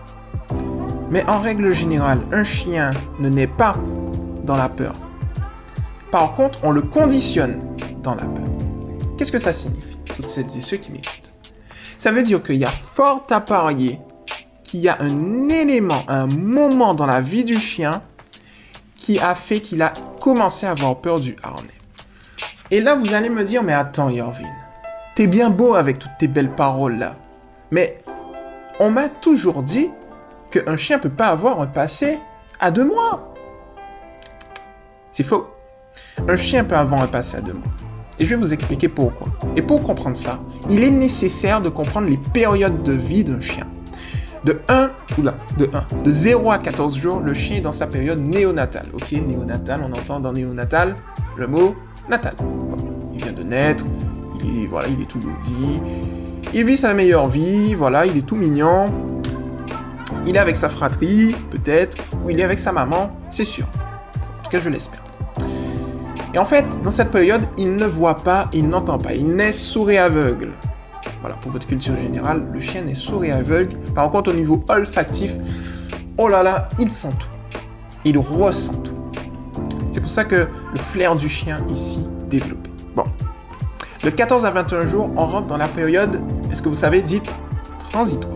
Mais 1.09 1.23
en 1.25 1.39
règle 1.39 1.71
générale, 1.73 2.19
un 2.33 2.43
chien 2.43 2.91
ne 3.19 3.29
naît 3.29 3.47
pas 3.47 3.75
dans 4.43 4.57
la 4.57 4.67
peur. 4.67 4.93
Par 6.11 6.33
contre, 6.33 6.59
on 6.63 6.71
le 6.71 6.81
conditionne 6.81 7.59
dans 8.03 8.15
la 8.15 8.25
peur. 8.25 8.45
Qu'est-ce 9.17 9.31
que 9.31 9.39
ça 9.39 9.53
signifie 9.53 9.97
Toutes 10.15 10.27
celles 10.27 10.45
et 10.45 10.61
ceux 10.61 10.77
qui 10.77 10.91
m'écoutent? 10.91 11.34
Ça 11.97 12.11
veut 12.11 12.23
dire 12.23 12.43
qu'il 12.43 12.55
y 12.55 12.65
a 12.65 12.71
fort 12.71 13.25
à 13.29 13.41
parier 13.41 13.99
qu'il 14.63 14.79
y 14.79 14.89
a 14.89 14.97
un 14.99 15.49
élément, 15.49 16.03
un 16.07 16.27
moment 16.27 16.93
dans 16.93 17.05
la 17.05 17.21
vie 17.21 17.43
du 17.43 17.59
chien 17.59 18.01
qui 18.95 19.19
a 19.19 19.35
fait 19.35 19.61
qu'il 19.61 19.81
a 19.81 19.93
commencé 20.19 20.65
à 20.65 20.71
avoir 20.71 20.97
peur 20.97 21.19
du 21.19 21.35
harnais. 21.43 21.69
Et 22.71 22.81
là, 22.81 22.95
vous 22.95 23.13
allez 23.13 23.29
me 23.29 23.43
dire, 23.43 23.61
mais 23.61 23.73
attends, 23.73 24.09
Yorvin, 24.09 24.51
t'es 25.15 25.27
bien 25.27 25.49
beau 25.49 25.75
avec 25.75 25.99
toutes 25.99 26.17
tes 26.19 26.27
belles 26.27 26.53
paroles 26.53 26.97
là. 26.97 27.15
Mais 27.71 28.03
on 28.79 28.89
m'a 28.89 29.07
toujours 29.07 29.63
dit 29.63 29.91
qu'un 30.51 30.77
chien 30.77 30.99
peut 30.99 31.09
pas 31.09 31.27
avoir 31.27 31.61
un 31.61 31.67
passé 31.67 32.19
à 32.59 32.71
deux 32.71 32.85
mois. 32.85 33.33
C'est 35.11 35.23
faux. 35.23 35.47
Un 36.27 36.35
chien 36.35 36.63
peut 36.63 36.75
avoir 36.75 37.01
un 37.01 37.07
passé 37.07 37.37
à 37.37 37.41
deux 37.41 37.53
mois. 37.53 37.71
Et 38.19 38.25
je 38.25 38.29
vais 38.29 38.35
vous 38.35 38.53
expliquer 38.53 38.87
pourquoi. 38.87 39.27
Et 39.55 39.61
pour 39.61 39.79
comprendre 39.81 40.15
ça, 40.15 40.39
il 40.69 40.83
est 40.83 40.91
nécessaire 40.91 41.61
de 41.61 41.69
comprendre 41.69 42.07
les 42.07 42.17
périodes 42.17 42.83
de 42.83 42.93
vie 42.93 43.23
d'un 43.23 43.41
chien. 43.41 43.67
De 44.45 44.59
1, 44.67 44.91
oula, 45.17 45.35
de 45.57 45.69
1, 45.73 46.03
de 46.03 46.11
0 46.11 46.51
à 46.51 46.59
14 46.59 46.97
jours, 46.97 47.19
le 47.19 47.33
chien 47.33 47.57
est 47.57 47.61
dans 47.61 47.71
sa 47.71 47.87
période 47.87 48.19
néonatale. 48.19 48.87
Ok, 48.93 49.11
néonatale, 49.11 49.81
on 49.83 49.91
entend 49.91 50.19
dans 50.19 50.33
néonatal 50.33 50.95
le 51.35 51.47
mot 51.47 51.75
natal. 52.09 52.35
il 53.13 53.23
vient 53.23 53.33
de 53.33 53.43
naître, 53.43 53.83
il 54.39 54.63
est, 54.63 54.67
voilà, 54.67 54.87
il 54.87 55.01
est 55.01 55.05
tout 55.05 55.19
vie. 55.19 55.81
Il 56.53 56.63
vit 56.63 56.77
sa 56.77 56.93
meilleure 56.93 57.27
vie, 57.27 57.73
voilà, 57.73 58.05
il 58.05 58.17
est 58.17 58.25
tout 58.25 58.35
mignon, 58.35 58.85
il 60.27 60.35
est 60.35 60.39
avec 60.39 60.55
sa 60.55 60.69
fratrie, 60.69 61.35
peut-être, 61.49 61.97
ou 62.23 62.29
il 62.29 62.39
est 62.39 62.43
avec 62.43 62.59
sa 62.59 62.71
maman, 62.71 63.17
c'est 63.29 63.45
sûr. 63.45 63.65
En 63.65 64.43
tout 64.43 64.51
cas, 64.51 64.59
je 64.59 64.69
l'espère. 64.69 65.04
Et 66.35 66.37
en 66.37 66.43
fait, 66.43 66.65
dans 66.83 66.91
cette 66.91 67.11
période, 67.11 67.43
il 67.57 67.77
ne 67.77 67.85
voit 67.85 68.17
pas, 68.17 68.49
il 68.51 68.67
n'entend 68.67 68.97
pas, 68.97 69.13
il 69.13 69.25
naît 69.25 69.53
sourd 69.53 69.89
et 69.89 69.97
aveugle. 69.97 70.49
Voilà, 71.21 71.37
pour 71.37 71.53
votre 71.53 71.65
culture 71.65 71.95
générale, 71.95 72.45
le 72.51 72.59
chien 72.59 72.85
est 72.87 72.93
sourd 72.93 73.23
et 73.23 73.31
aveugle. 73.31 73.77
Par 73.95 74.11
contre, 74.11 74.31
au 74.31 74.33
niveau 74.33 74.61
olfactif, 74.67 75.33
oh 76.17 76.27
là 76.27 76.43
là, 76.43 76.67
il 76.77 76.91
sent 76.91 77.11
tout. 77.17 77.29
Il 78.03 78.17
ressent 78.17 78.73
tout. 78.81 78.97
C'est 79.93 80.01
pour 80.01 80.09
ça 80.09 80.25
que 80.25 80.35
le 80.35 80.79
flair 80.89 81.15
du 81.15 81.29
chien 81.29 81.55
ici 81.73 82.05
développé. 82.29 82.69
Bon. 82.97 83.05
De 84.03 84.09
14 84.09 84.45
à 84.45 84.51
21 84.51 84.87
jours, 84.87 85.09
on 85.15 85.25
rentre 85.25 85.47
dans 85.47 85.57
la 85.57 85.69
période, 85.69 86.19
est-ce 86.51 86.61
que 86.61 86.67
vous 86.67 86.75
savez, 86.75 87.01
dite 87.01 87.33
transitoire. 87.91 88.35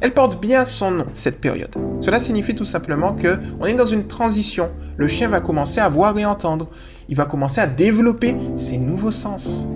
Elle 0.00 0.14
porte 0.14 0.40
bien 0.40 0.64
son 0.64 0.92
nom, 0.92 1.06
cette 1.12 1.42
période. 1.42 1.74
Cela 2.00 2.18
signifie 2.18 2.54
tout 2.54 2.64
simplement 2.64 3.12
que 3.12 3.38
on 3.60 3.66
est 3.66 3.74
dans 3.74 3.84
une 3.84 4.06
transition. 4.06 4.70
Le 5.00 5.08
chien 5.08 5.28
va 5.28 5.40
commencer 5.40 5.80
à 5.80 5.88
voir 5.88 6.18
et 6.18 6.26
entendre. 6.26 6.68
Il 7.08 7.16
va 7.16 7.24
commencer 7.24 7.58
à 7.58 7.66
développer 7.66 8.36
ses 8.58 8.76
nouveaux 8.76 9.10
sens. 9.10 9.66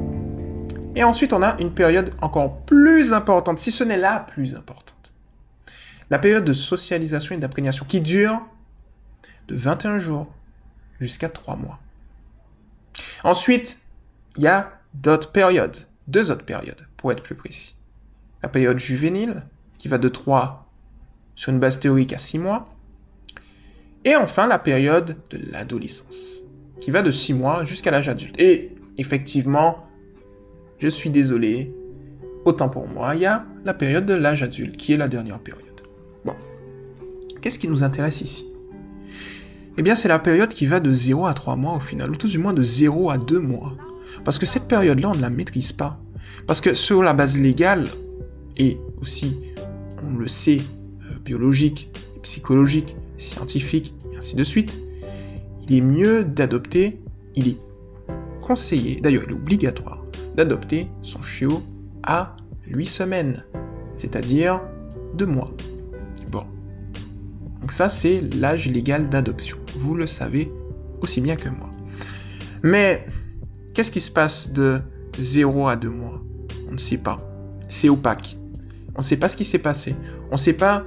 Et 0.97 1.03
ensuite, 1.03 1.33
on 1.33 1.41
a 1.41 1.59
une 1.63 1.73
période 1.73 2.13
encore 2.21 2.59
plus 2.67 3.15
importante, 3.15 3.59
si 3.59 3.73
ce 3.73 3.85
n'est 3.85 3.97
la 3.97 4.21
plus 4.21 4.55
importante. 4.55 5.15
La 6.11 6.19
période 6.19 6.45
de 6.45 6.53
socialisation 6.53 7.35
et 7.35 7.39
d'imprégnation 7.39 7.87
qui 7.87 8.03
dure 8.03 8.39
de 9.49 9.57
21 9.57 9.99
jours 9.99 10.31
jusqu'à 11.01 11.31
3 11.31 11.57
mois. 11.57 11.79
Ensuite, 13.23 13.79
il 14.37 14.43
y 14.43 14.47
a 14.47 14.73
d'autres 14.93 15.33
périodes, 15.33 15.79
deux 16.07 16.33
autres 16.33 16.45
périodes, 16.45 16.87
pour 16.99 17.13
être 17.13 17.23
plus 17.23 17.35
précis. 17.35 17.77
La 18.43 18.51
période 18.51 18.79
juvénile, 18.79 19.43
qui 19.79 19.89
va 19.89 19.97
de 19.97 20.11
3 20.11 20.71
sur 21.35 21.51
une 21.51 21.61
base 21.61 21.81
théorique 21.81 22.13
à 22.13 22.19
6 22.19 22.41
mois. 22.41 22.67
Et 24.05 24.17
enfin, 24.17 24.47
la 24.47 24.59
période 24.59 25.17
de 25.31 25.39
l'adolescence, 25.51 26.45
qui 26.81 26.91
va 26.91 27.03
de 27.03 27.11
6 27.11 27.35
mois 27.35 27.65
jusqu'à 27.65 27.91
l'âge 27.91 28.09
adulte. 28.09 28.39
Et 28.39 28.73
effectivement, 28.99 29.87
je 30.79 30.89
suis 30.89 31.11
désolé, 31.11 31.73
autant 32.45 32.69
pour 32.69 32.87
moi, 32.87 33.15
il 33.15 33.23
y 33.23 33.27
a 33.27 33.47
la 33.65 33.73
période 33.73 34.05
de 34.05 34.15
l'âge 34.15 34.43
adulte, 34.43 34.77
qui 34.77 34.93
est 34.93 34.99
la 34.99 35.09
dernière 35.09 35.39
période. 35.39 35.65
Bon, 36.25 36.35
qu'est-ce 37.41 37.59
qui 37.59 37.69
nous 37.69 37.83
intéresse 37.83 38.21
ici? 38.21 38.47
Eh 39.77 39.83
bien, 39.83 39.95
c'est 39.95 40.09
la 40.09 40.19
période 40.19 40.51
qui 40.51 40.67
va 40.67 40.79
de 40.81 40.93
0 40.93 41.27
à 41.27 41.35
3 41.35 41.57
mois 41.57 41.77
au 41.77 41.81
final, 41.81 42.11
ou 42.11 42.17
tout 42.17 42.29
du 42.29 42.39
moins 42.39 42.53
de 42.53 42.63
0 42.63 43.11
à 43.11 43.19
2 43.19 43.39
mois. 43.39 43.73
Parce 44.25 44.39
que 44.39 44.47
cette 44.47 44.69
période-là, 44.69 45.11
on 45.11 45.15
ne 45.15 45.21
la 45.21 45.31
maîtrise 45.31 45.73
pas. 45.73 45.99
Parce 46.47 46.61
que 46.61 46.75
sur 46.75 47.03
la 47.03 47.15
base 47.15 47.39
légale, 47.39 47.89
et 48.57 48.79
aussi 49.01 49.37
on 50.07 50.17
le 50.19 50.29
sait, 50.29 50.61
euh, 50.61 51.19
biologique, 51.25 51.91
psychologique, 52.23 52.95
scientifique, 53.17 53.95
et 54.13 54.17
ainsi 54.17 54.37
de 54.37 54.43
suite, 54.43 54.77
il 55.69 55.77
est 55.77 55.81
mieux 55.81 56.25
d'adopter, 56.25 57.01
il 57.35 57.49
est 57.49 57.59
conseillé, 58.41 59.01
d'ailleurs 59.01 59.23
il 59.27 59.31
est 59.31 59.35
obligatoire, 59.35 60.05
d'adopter 60.37 60.89
son 61.03 61.23
chiot 61.23 61.63
à 62.03 62.37
8 62.67 62.87
semaines, 62.87 63.45
c'est-à-dire 63.97 64.61
2 65.15 65.27
mois. 65.27 65.51
Bon. 66.31 66.45
Donc 67.63 67.73
ça 67.73 67.89
c'est 67.89 68.21
l'âge 68.21 68.69
légal 68.69 69.09
d'adoption. 69.09 69.57
Vous 69.79 69.95
le 69.95 70.07
savez 70.07 70.53
aussi 71.01 71.21
bien 71.21 71.37
que 71.37 71.49
moi. 71.49 71.71
Mais 72.63 73.07
qu'est-ce 73.73 73.91
qui 73.91 74.01
se 74.01 74.11
passe 74.11 74.53
de 74.53 74.81
0 75.19 75.69
à 75.69 75.77
2 75.77 75.89
mois? 75.89 76.23
On 76.69 76.73
ne 76.73 76.79
sait 76.79 76.99
pas. 76.99 77.17
C'est 77.69 77.89
opaque. 77.89 78.37
On 78.95 79.01
ne 79.01 79.05
sait 79.05 79.17
pas 79.17 79.29
ce 79.29 79.37
qui 79.37 79.45
s'est 79.45 79.59
passé. 79.59 79.95
On 80.31 80.35
ne 80.35 80.39
sait 80.39 80.53
pas 80.53 80.85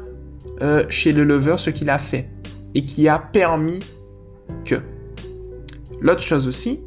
euh, 0.61 0.85
chez 0.89 1.13
le 1.13 1.23
lover 1.23 1.55
ce 1.57 1.69
qu'il 1.69 1.89
a 1.89 1.97
fait 1.97 2.29
et 2.73 2.83
qui 2.83 3.07
a 3.07 3.19
permis 3.19 3.79
que. 4.65 4.81
L'autre 6.01 6.21
chose 6.21 6.47
aussi, 6.47 6.81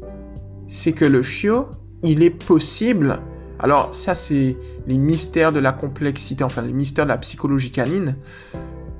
c'est 0.67 0.93
que 0.93 1.05
le 1.05 1.21
chiot, 1.21 1.67
il 2.01 2.23
est 2.23 2.29
possible. 2.29 3.19
Alors 3.59 3.93
ça, 3.93 4.15
c'est 4.15 4.57
les 4.87 4.97
mystères 4.97 5.51
de 5.51 5.59
la 5.59 5.71
complexité, 5.71 6.43
enfin 6.43 6.61
les 6.61 6.73
mystères 6.73 7.05
de 7.05 7.09
la 7.09 7.17
psychologie 7.17 7.71
canine. 7.71 8.15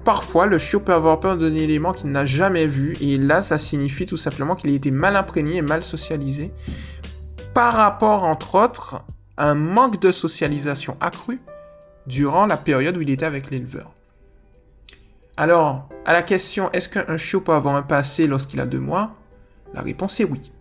Parfois, 0.04 0.48
le 0.48 0.58
chiot 0.58 0.80
peut 0.80 0.94
avoir 0.94 1.20
peur 1.20 1.38
d'un 1.38 1.54
élément 1.54 1.94
qu'il 1.94 2.12
n'a 2.12 2.26
jamais 2.26 2.66
vu, 2.66 2.98
et 3.02 3.18
là, 3.18 3.42
ça 3.42 3.58
signifie 3.58 4.06
tout 4.06 4.18
simplement 4.18 4.56
qu'il 4.56 4.72
a 4.72 4.74
été 4.74 4.90
mal 4.90 5.16
imprégné 5.16 5.58
et 5.58 5.62
mal 5.62 5.84
socialisé, 5.84 6.52
par 7.54 7.74
rapport, 7.74 8.24
entre 8.24 8.56
autres, 8.56 9.04
à 9.38 9.50
un 9.50 9.56
manque 9.56 10.02
de 10.02 10.12
socialisation 10.12 10.98
accru 11.02 11.40
durant 12.08 12.48
la 12.48 12.58
période 12.58 12.98
où 12.98 13.02
il 13.02 13.10
était 13.10 13.26
avec 13.26 13.52
l'éleveur. 13.52 13.94
Alors, 15.42 15.90
à 16.06 16.14
la 16.14 16.22
question 16.22 16.72
est-ce 16.72 16.88
qu'un 16.88 17.18
chiot 17.18 17.42
peut 17.42 17.54
avoir 17.54 17.76
un 17.76 17.82
passé 17.82 18.28
lorsqu'il 18.28 18.60
a 18.60 18.68
deux 18.68 18.80
mois? 18.80 19.16
La 19.74 19.82
réponse 19.82 20.20
est 20.20 20.24
oui. 20.24 20.52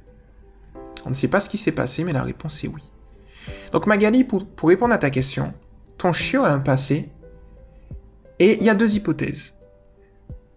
On 1.05 1.11
ne 1.11 1.15
sait 1.15 1.29
pas 1.29 1.39
ce 1.39 1.51
qui 1.51 1.59
s'est 1.59 1.71
passé, 1.71 2.03
mais 2.03 2.13
la 2.15 2.23
réponse 2.23 2.65
est 2.65 2.69
oui. 2.69 2.91
Donc 3.73 3.87
Magali, 3.87 4.25
pour, 4.25 4.43
répondre 4.63 4.95
à 4.95 4.97
ta 4.97 5.11
question, 5.11 5.53
ton 5.99 6.15
chiot 6.15 6.45
a 6.45 6.49
un 6.49 6.61
passé, 6.61 7.11
et 8.39 8.57
il 8.57 8.65
y 8.65 8.71
a 8.71 8.75
deux 8.75 8.97
hypothèses. 8.97 9.53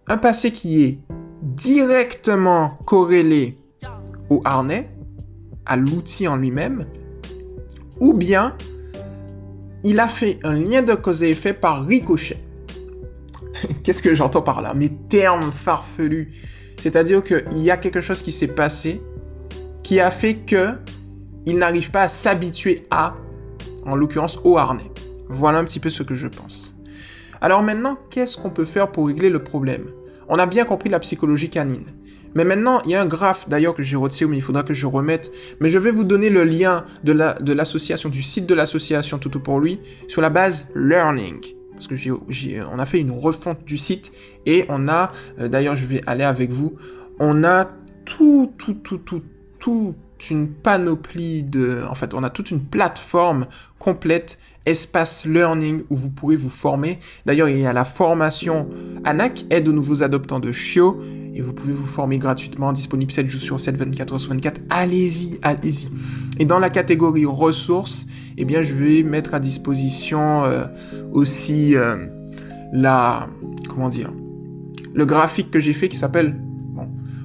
Un 0.06 0.16
passé 0.16 0.52
qui 0.52 0.84
est 0.84 0.98
directement 1.42 2.78
corrélé 2.86 3.58
au 4.30 4.40
harnais, 4.46 4.88
à 5.66 5.76
l'outil 5.76 6.28
en 6.28 6.36
lui-même, 6.36 6.86
ou 8.00 8.14
bien 8.14 8.56
il 9.82 10.00
a 10.00 10.08
fait 10.08 10.38
un 10.44 10.54
lien 10.54 10.80
de 10.80 10.94
cause 10.94 11.22
et 11.22 11.28
effet 11.28 11.52
par 11.52 11.84
ricochet. 11.84 12.42
Qu'est-ce 13.82 14.02
que 14.02 14.14
j'entends 14.14 14.42
par 14.42 14.62
là? 14.62 14.74
Mes 14.74 14.90
termes 15.08 15.52
farfelus. 15.52 16.32
C'est-à-dire 16.80 17.22
qu'il 17.22 17.58
y 17.58 17.70
a 17.70 17.76
quelque 17.76 18.00
chose 18.00 18.22
qui 18.22 18.32
s'est 18.32 18.48
passé 18.48 19.00
qui 19.82 20.00
a 20.00 20.10
fait 20.10 20.34
que 20.34 20.74
il 21.46 21.58
n'arrive 21.58 21.90
pas 21.90 22.02
à 22.02 22.08
s'habituer 22.08 22.84
à, 22.90 23.14
en 23.84 23.94
l'occurrence, 23.96 24.40
au 24.44 24.56
harnais. 24.56 24.90
Voilà 25.28 25.58
un 25.58 25.64
petit 25.64 25.80
peu 25.80 25.90
ce 25.90 26.02
que 26.02 26.14
je 26.14 26.26
pense. 26.26 26.74
Alors 27.40 27.62
maintenant, 27.62 27.98
qu'est-ce 28.10 28.38
qu'on 28.38 28.50
peut 28.50 28.64
faire 28.64 28.90
pour 28.90 29.06
régler 29.06 29.28
le 29.28 29.42
problème? 29.42 29.90
On 30.28 30.38
a 30.38 30.46
bien 30.46 30.64
compris 30.64 30.88
la 30.88 30.98
psychologie 31.00 31.50
canine. 31.50 31.84
Mais 32.34 32.44
maintenant, 32.44 32.80
il 32.84 32.90
y 32.90 32.94
a 32.94 33.02
un 33.02 33.06
graphe 33.06 33.48
d'ailleurs 33.48 33.74
que 33.74 33.82
j'ai 33.82 33.96
retiré, 33.96 34.28
mais 34.28 34.38
il 34.38 34.42
faudra 34.42 34.62
que 34.62 34.74
je 34.74 34.86
remette. 34.86 35.30
Mais 35.60 35.68
je 35.68 35.78
vais 35.78 35.90
vous 35.90 36.04
donner 36.04 36.30
le 36.30 36.44
lien 36.44 36.84
de 37.04 37.52
l'association, 37.52 38.08
du 38.08 38.22
site 38.22 38.46
de 38.46 38.54
l'association 38.54 39.18
Toto 39.18 39.38
pour 39.38 39.60
lui, 39.60 39.80
sur 40.08 40.22
la 40.22 40.30
base 40.30 40.66
Learning. 40.74 41.40
Parce 41.74 41.88
que 41.88 41.94
on 42.72 42.78
a 42.78 42.86
fait 42.86 43.00
une 43.00 43.10
refonte 43.10 43.64
du 43.64 43.76
site 43.76 44.12
et 44.46 44.64
on 44.68 44.88
a, 44.88 45.12
euh, 45.38 45.48
d'ailleurs 45.48 45.76
je 45.76 45.86
vais 45.86 46.00
aller 46.06 46.24
avec 46.24 46.50
vous, 46.50 46.76
on 47.18 47.44
a 47.44 47.70
tout, 48.04 48.52
tout, 48.58 48.74
tout, 48.74 48.98
tout, 48.98 49.22
tout 49.58 49.94
une 50.30 50.48
panoplie 50.48 51.42
de... 51.42 51.82
En 51.88 51.94
fait, 51.94 52.14
on 52.14 52.22
a 52.22 52.30
toute 52.30 52.50
une 52.50 52.60
plateforme 52.60 53.46
complète, 53.78 54.38
espace 54.66 55.26
learning, 55.26 55.82
où 55.90 55.96
vous 55.96 56.10
pourrez 56.10 56.36
vous 56.36 56.48
former. 56.48 56.98
D'ailleurs, 57.26 57.48
il 57.48 57.58
y 57.58 57.66
a 57.66 57.72
la 57.72 57.84
formation 57.84 58.68
ANAC, 59.04 59.44
aide 59.50 59.68
aux 59.68 59.72
nouveaux 59.72 60.02
adoptants 60.02 60.40
de 60.40 60.52
Chio, 60.52 61.00
et 61.34 61.40
vous 61.40 61.52
pouvez 61.52 61.72
vous 61.72 61.86
former 61.86 62.18
gratuitement, 62.18 62.72
disponible 62.72 63.10
7 63.10 63.26
jours 63.26 63.42
sur 63.42 63.60
7, 63.60 63.76
24 63.76 64.12
heures 64.12 64.20
sur 64.20 64.30
24. 64.30 64.60
Allez-y, 64.70 65.38
allez-y. 65.42 65.90
Et 66.38 66.44
dans 66.44 66.58
la 66.58 66.70
catégorie 66.70 67.26
ressources, 67.26 68.06
eh 68.38 68.44
bien, 68.44 68.62
je 68.62 68.74
vais 68.74 69.02
mettre 69.02 69.34
à 69.34 69.40
disposition 69.40 70.44
euh, 70.44 70.66
aussi 71.12 71.74
euh, 71.74 72.06
la... 72.72 73.28
Comment 73.68 73.88
dire 73.88 74.12
Le 74.94 75.04
graphique 75.04 75.50
que 75.50 75.58
j'ai 75.58 75.72
fait 75.72 75.88
qui 75.88 75.96
s'appelle 75.96 76.36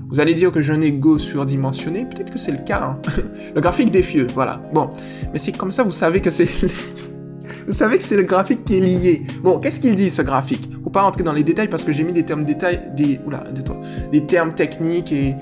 vous 0.09 0.19
allez 0.19 0.33
dire 0.33 0.51
que 0.51 0.61
j'ai 0.61 0.73
un 0.73 0.81
ego 0.81 1.19
surdimensionné, 1.19 2.05
peut-être 2.05 2.31
que 2.31 2.39
c'est 2.39 2.51
le 2.51 2.57
cas. 2.57 2.81
Hein. 2.83 3.01
le 3.55 3.61
graphique 3.61 3.91
défieux, 3.91 4.27
voilà. 4.33 4.59
Bon, 4.73 4.89
mais 5.31 5.37
c'est 5.37 5.55
comme 5.55 5.71
ça, 5.71 5.83
vous 5.83 5.91
savez 5.91 6.19
que 6.19 6.31
c'est... 6.31 6.49
vous 7.67 7.73
savez 7.73 7.99
que 7.99 8.03
c'est 8.03 8.15
le 8.17 8.23
graphique 8.23 8.65
qui 8.65 8.77
est 8.77 8.79
lié. 8.79 9.23
Bon, 9.43 9.59
qu'est-ce 9.59 9.79
qu'il 9.79 9.93
dit 9.93 10.09
ce 10.09 10.23
graphique? 10.23 10.67
Faut 10.83 10.89
pas 10.89 11.03
rentrer 11.03 11.23
dans 11.23 11.33
les 11.33 11.43
détails 11.43 11.67
parce 11.67 11.83
que 11.83 11.91
j'ai 11.91 12.03
mis 12.03 12.13
des 12.13 12.23
termes 12.23 12.43
détails, 12.43 12.79
des 12.95 13.19
oula, 13.23 13.43
des 14.11 14.25
termes 14.25 14.55
techniques 14.55 15.11
et, 15.11 15.35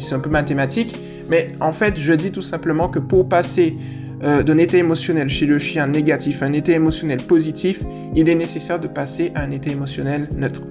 c'est 0.00 0.14
un 0.14 0.20
peu 0.20 0.30
mathématique. 0.30 0.96
Mais 1.28 1.52
en 1.60 1.72
fait, 1.72 2.00
je 2.00 2.14
dis 2.14 2.32
tout 2.32 2.42
simplement 2.42 2.88
que 2.88 2.98
pour 2.98 3.28
passer 3.28 3.76
euh, 4.22 4.42
d'un 4.42 4.56
état 4.56 4.78
émotionnel 4.78 5.28
chez 5.28 5.44
le 5.44 5.58
chien 5.58 5.86
négatif 5.86 6.42
à 6.42 6.46
un 6.46 6.52
état 6.54 6.72
émotionnel 6.72 7.18
positif, 7.18 7.80
il 8.16 8.28
est 8.30 8.34
nécessaire 8.34 8.80
de 8.80 8.88
passer 8.88 9.32
à 9.34 9.42
un 9.42 9.50
état 9.50 9.70
émotionnel 9.70 10.30
neutre. 10.34 10.62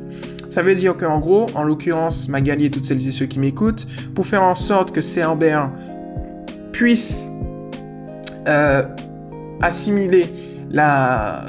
Ça 0.53 0.61
veut 0.61 0.75
dire 0.75 0.95
qu'en 0.95 1.17
gros, 1.17 1.47
en 1.55 1.63
l'occurrence, 1.63 2.29
Magali 2.29 2.65
et 2.65 2.69
toutes 2.69 2.85
celles 2.85 3.07
et 3.07 3.11
ceux 3.11 3.25
qui 3.25 3.39
m'écoutent, 3.39 3.87
pour 4.13 4.27
faire 4.27 4.43
en 4.43 4.53
sorte 4.53 4.91
que 4.91 5.01
Cerbère 5.01 5.71
puisse 6.71 7.25
euh, 8.47 8.83
assimiler 9.63 10.27
la... 10.69 11.47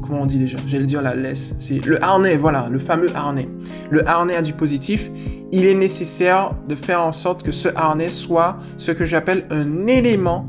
Comment 0.00 0.20
on 0.22 0.26
dit 0.26 0.38
déjà? 0.38 0.56
J'allais 0.68 0.86
dire 0.86 1.02
la 1.02 1.16
laisse. 1.16 1.56
C'est 1.58 1.84
le 1.84 2.00
harnais, 2.00 2.36
voilà, 2.36 2.68
le 2.70 2.78
fameux 2.78 3.10
harnais. 3.12 3.48
Le 3.90 4.08
harnais 4.08 4.36
a 4.36 4.42
du 4.42 4.52
positif. 4.52 5.10
Il 5.50 5.66
est 5.66 5.74
nécessaire 5.74 6.52
de 6.68 6.76
faire 6.76 7.02
en 7.02 7.10
sorte 7.10 7.42
que 7.42 7.50
ce 7.50 7.68
harnais 7.74 8.08
soit 8.08 8.56
ce 8.76 8.92
que 8.92 9.04
j'appelle 9.04 9.46
un 9.50 9.88
élément 9.88 10.48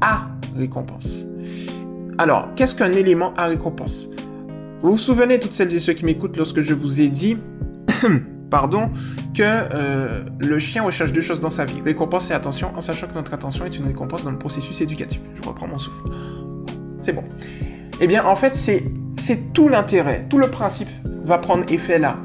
à 0.00 0.26
récompense. 0.56 1.28
Alors, 2.18 2.48
qu'est-ce 2.56 2.74
qu'un 2.74 2.90
élément 2.90 3.34
à 3.36 3.46
récompense? 3.46 4.08
Vous 4.80 4.92
vous 4.92 4.98
souvenez, 4.98 5.40
toutes 5.40 5.52
celles 5.52 5.74
et 5.74 5.80
ceux 5.80 5.92
qui 5.92 6.04
m'écoutent, 6.04 6.36
lorsque 6.36 6.60
je 6.60 6.74
vous 6.74 7.00
ai 7.00 7.08
dit, 7.08 7.36
pardon, 8.50 8.90
que 9.34 9.42
euh, 9.42 10.24
le 10.38 10.58
chien 10.58 10.82
recherche 10.82 11.12
deux 11.12 11.20
choses 11.20 11.40
dans 11.40 11.50
sa 11.50 11.64
vie, 11.64 11.80
récompense 11.84 12.30
et 12.30 12.34
attention, 12.34 12.72
en 12.76 12.80
sachant 12.80 13.08
que 13.08 13.14
notre 13.14 13.34
attention 13.34 13.64
est 13.64 13.76
une 13.76 13.86
récompense 13.86 14.24
dans 14.24 14.30
le 14.30 14.38
processus 14.38 14.80
éducatif. 14.80 15.20
Je 15.34 15.42
reprends 15.42 15.66
mon 15.66 15.78
souffle. 15.78 16.02
C'est 17.00 17.12
bon. 17.12 17.24
Eh 18.00 18.06
bien, 18.06 18.24
en 18.24 18.36
fait, 18.36 18.54
c'est, 18.54 18.84
tout 19.52 19.68
l'intérêt, 19.68 20.26
tout 20.30 20.38
le 20.38 20.48
principe 20.48 20.88
va 21.24 21.38
prendre 21.38 21.64
effet 21.72 21.98
là. 21.98 22.16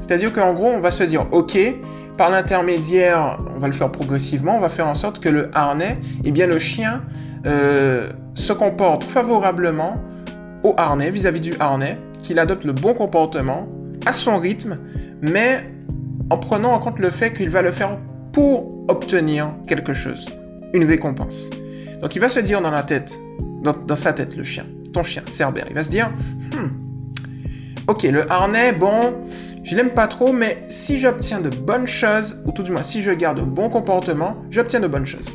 C'est-à-dire 0.00 0.32
qu'en 0.32 0.52
gros, 0.52 0.68
on 0.68 0.80
va 0.80 0.90
se 0.90 1.04
dire, 1.04 1.26
ok, 1.32 1.58
par 2.18 2.30
l'intermédiaire, 2.30 3.38
on 3.54 3.58
va 3.58 3.68
le 3.68 3.72
faire 3.72 3.90
progressivement, 3.90 4.56
on 4.56 4.60
va 4.60 4.68
faire 4.68 4.86
en 4.86 4.94
sorte 4.94 5.20
que 5.20 5.30
le 5.30 5.50
harnais, 5.54 5.98
eh 6.24 6.30
bien, 6.30 6.46
le 6.46 6.58
chien 6.58 7.02
euh, 7.46 8.10
se 8.34 8.52
comporte 8.52 9.04
favorablement 9.04 9.94
au 10.62 10.74
harnais, 10.76 11.10
vis-à-vis 11.10 11.40
du 11.40 11.54
harnais, 11.58 11.98
qu'il 12.22 12.38
adopte 12.38 12.64
le 12.64 12.72
bon 12.72 12.94
comportement, 12.94 13.68
à 14.06 14.12
son 14.12 14.38
rythme, 14.38 14.78
mais 15.20 15.64
en 16.30 16.38
prenant 16.38 16.72
en 16.72 16.78
compte 16.78 16.98
le 16.98 17.10
fait 17.10 17.32
qu'il 17.32 17.50
va 17.50 17.62
le 17.62 17.72
faire 17.72 17.98
pour 18.32 18.84
obtenir 18.88 19.54
quelque 19.66 19.94
chose, 19.94 20.28
une 20.74 20.84
récompense. 20.84 21.50
Donc 22.00 22.16
il 22.16 22.20
va 22.20 22.28
se 22.28 22.40
dire 22.40 22.60
dans 22.60 22.70
la 22.70 22.82
tête, 22.82 23.20
dans, 23.62 23.96
sa 23.96 24.12
tête, 24.12 24.36
le 24.36 24.42
chien, 24.42 24.64
ton 24.92 25.02
chien, 25.02 25.22
Cerbère, 25.28 25.66
il 25.68 25.74
va 25.74 25.82
se 25.82 25.90
dire, 25.90 26.10
hmm, 26.54 26.68
ok, 27.86 28.02
le 28.04 28.30
harnais, 28.30 28.72
bon, 28.72 29.14
je 29.62 29.76
l'aime 29.76 29.90
pas 29.90 30.08
trop, 30.08 30.32
mais 30.32 30.64
si 30.66 31.00
j'obtiens 31.00 31.40
de 31.40 31.48
bonnes 31.48 31.86
choses, 31.86 32.42
ou 32.44 32.52
tout 32.52 32.62
du 32.62 32.72
moins 32.72 32.82
si 32.82 33.02
je 33.02 33.12
garde 33.12 33.40
bon 33.42 33.68
comportement, 33.68 34.36
j'obtiens 34.50 34.80
de 34.80 34.88
bonnes 34.88 35.06
choses. 35.06 35.32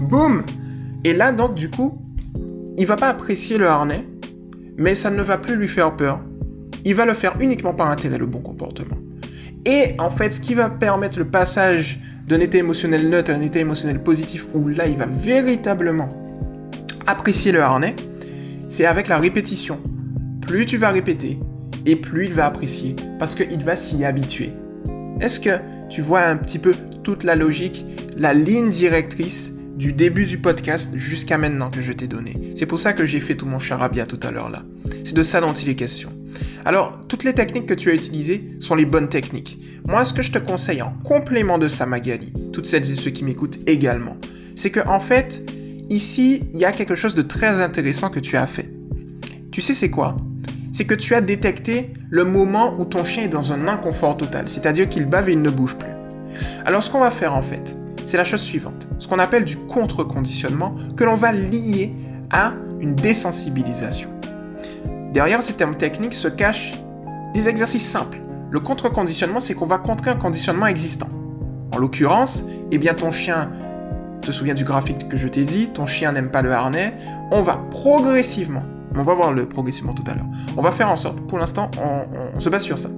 Boum 0.00 0.44
Et 1.04 1.12
là, 1.12 1.32
donc, 1.32 1.54
du 1.54 1.68
coup, 1.68 1.98
il 2.76 2.86
va 2.86 2.94
pas 2.94 3.08
apprécier 3.08 3.58
le 3.58 3.66
harnais, 3.66 4.04
mais 4.78 4.94
ça 4.94 5.10
ne 5.10 5.20
va 5.20 5.36
plus 5.36 5.56
lui 5.56 5.68
faire 5.68 5.94
peur. 5.94 6.20
Il 6.84 6.94
va 6.94 7.04
le 7.04 7.12
faire 7.12 7.34
uniquement 7.40 7.74
par 7.74 7.90
intérêt, 7.90 8.16
le 8.16 8.26
bon 8.26 8.40
comportement. 8.40 8.96
Et 9.66 9.94
en 9.98 10.08
fait, 10.08 10.30
ce 10.30 10.40
qui 10.40 10.54
va 10.54 10.70
permettre 10.70 11.18
le 11.18 11.26
passage 11.26 12.00
d'un 12.26 12.40
état 12.40 12.58
émotionnel 12.58 13.10
neutre 13.10 13.32
à 13.32 13.34
un 13.34 13.40
état 13.42 13.58
émotionnel 13.58 14.02
positif, 14.02 14.46
où 14.54 14.68
là, 14.68 14.86
il 14.86 14.96
va 14.96 15.06
véritablement 15.06 16.08
apprécier 17.06 17.52
le 17.52 17.60
harnais, 17.60 17.96
c'est 18.68 18.86
avec 18.86 19.08
la 19.08 19.18
répétition. 19.18 19.80
Plus 20.46 20.64
tu 20.64 20.76
vas 20.76 20.90
répéter, 20.90 21.38
et 21.84 21.96
plus 21.96 22.26
il 22.26 22.32
va 22.34 22.46
apprécier, 22.46 22.94
parce 23.18 23.34
qu'il 23.34 23.62
va 23.64 23.76
s'y 23.76 24.04
habituer. 24.04 24.52
Est-ce 25.20 25.40
que 25.40 25.58
tu 25.90 26.02
vois 26.02 26.20
un 26.20 26.36
petit 26.36 26.58
peu 26.58 26.74
toute 27.02 27.24
la 27.24 27.34
logique, 27.34 27.84
la 28.16 28.32
ligne 28.32 28.68
directrice 28.68 29.52
du 29.78 29.92
début 29.92 30.26
du 30.26 30.38
podcast 30.38 30.90
jusqu'à 30.96 31.38
maintenant 31.38 31.70
que 31.70 31.82
je 31.82 31.92
t'ai 31.92 32.08
donné. 32.08 32.52
C'est 32.56 32.66
pour 32.66 32.80
ça 32.80 32.92
que 32.92 33.06
j'ai 33.06 33.20
fait 33.20 33.36
tout 33.36 33.46
mon 33.46 33.60
charabia 33.60 34.06
tout 34.06 34.18
à 34.24 34.32
l'heure 34.32 34.50
là. 34.50 34.64
C'est 35.04 35.14
de 35.14 35.22
ça 35.22 35.40
dont 35.40 35.52
il 35.52 35.68
est 35.68 35.76
question. 35.76 36.08
Alors, 36.64 36.98
toutes 37.06 37.22
les 37.22 37.32
techniques 37.32 37.66
que 37.66 37.74
tu 37.74 37.88
as 37.90 37.94
utilisées 37.94 38.56
sont 38.58 38.74
les 38.74 38.84
bonnes 38.84 39.08
techniques. 39.08 39.60
Moi, 39.86 40.04
ce 40.04 40.12
que 40.12 40.22
je 40.22 40.32
te 40.32 40.38
conseille 40.38 40.82
en 40.82 40.92
complément 41.04 41.58
de 41.58 41.68
ça, 41.68 41.86
Magali, 41.86 42.32
toutes 42.52 42.66
celles 42.66 42.90
et 42.90 42.96
ceux 42.96 43.12
qui 43.12 43.22
m'écoutent 43.22 43.60
également, 43.68 44.16
c'est 44.56 44.70
que 44.70 44.86
en 44.88 44.98
fait, 44.98 45.48
ici, 45.90 46.42
il 46.52 46.58
y 46.58 46.64
a 46.64 46.72
quelque 46.72 46.96
chose 46.96 47.14
de 47.14 47.22
très 47.22 47.60
intéressant 47.60 48.10
que 48.10 48.18
tu 48.18 48.36
as 48.36 48.48
fait. 48.48 48.70
Tu 49.52 49.62
sais, 49.62 49.74
c'est 49.74 49.90
quoi? 49.90 50.16
C'est 50.72 50.86
que 50.86 50.94
tu 50.94 51.14
as 51.14 51.20
détecté 51.20 51.92
le 52.10 52.24
moment 52.24 52.74
où 52.80 52.84
ton 52.84 53.04
chien 53.04 53.22
est 53.22 53.28
dans 53.28 53.52
un 53.52 53.68
inconfort 53.68 54.16
total, 54.16 54.48
c'est-à-dire 54.48 54.88
qu'il 54.88 55.06
bave 55.06 55.28
et 55.28 55.34
il 55.34 55.42
ne 55.42 55.50
bouge 55.50 55.76
plus. 55.76 55.92
Alors, 56.64 56.82
ce 56.82 56.90
qu'on 56.90 57.00
va 57.00 57.12
faire 57.12 57.34
en 57.34 57.42
fait, 57.42 57.76
c'est 58.08 58.16
la 58.16 58.24
chose 58.24 58.40
suivante, 58.40 58.88
ce 58.98 59.06
qu'on 59.06 59.18
appelle 59.18 59.44
du 59.44 59.58
contre-conditionnement 59.58 60.74
que 60.96 61.04
l'on 61.04 61.14
va 61.14 61.30
lier 61.30 61.92
à 62.30 62.54
une 62.80 62.94
désensibilisation. 62.94 64.08
Derrière 65.12 65.42
ces 65.42 65.52
termes 65.52 65.74
techniques 65.74 66.14
se 66.14 66.28
cachent 66.28 66.72
des 67.34 67.50
exercices 67.50 67.86
simples. 67.86 68.18
Le 68.50 68.60
contre-conditionnement, 68.60 69.40
c'est 69.40 69.52
qu'on 69.52 69.66
va 69.66 69.76
contrer 69.76 70.10
un 70.10 70.16
conditionnement 70.16 70.66
existant. 70.66 71.08
En 71.74 71.76
l'occurrence, 71.76 72.44
eh 72.70 72.78
bien 72.78 72.94
ton 72.94 73.10
chien, 73.10 73.50
te 74.22 74.32
souviens 74.32 74.54
du 74.54 74.64
graphique 74.64 75.06
que 75.10 75.18
je 75.18 75.28
t'ai 75.28 75.44
dit, 75.44 75.68
ton 75.68 75.84
chien 75.84 76.12
n'aime 76.12 76.30
pas 76.30 76.40
le 76.40 76.52
harnais, 76.52 76.94
on 77.30 77.42
va 77.42 77.58
progressivement, 77.70 78.62
on 78.96 79.02
va 79.02 79.12
voir 79.12 79.32
le 79.32 79.46
progressivement 79.46 79.92
tout 79.92 80.04
à 80.10 80.14
l'heure, 80.14 80.26
on 80.56 80.62
va 80.62 80.72
faire 80.72 80.90
en 80.90 80.96
sorte, 80.96 81.20
pour 81.26 81.38
l'instant, 81.38 81.70
on, 81.78 82.06
on 82.34 82.40
se 82.40 82.48
base 82.48 82.62
sur 82.62 82.78
ça, 82.78 82.88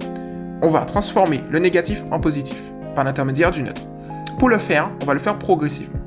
on 0.61 0.69
va 0.69 0.85
transformer 0.85 1.43
le 1.51 1.59
négatif 1.59 2.01
en 2.11 2.21
positif 2.21 2.61
par 2.95 3.03
l'intermédiaire 3.03 3.51
du 3.51 3.61
neutre. 3.61 3.81
Pour 4.39 4.49
le 4.49 4.57
faire, 4.57 4.91
on 5.01 5.05
va 5.05 5.13
le 5.13 5.19
faire 5.19 5.37
progressivement. 5.37 5.99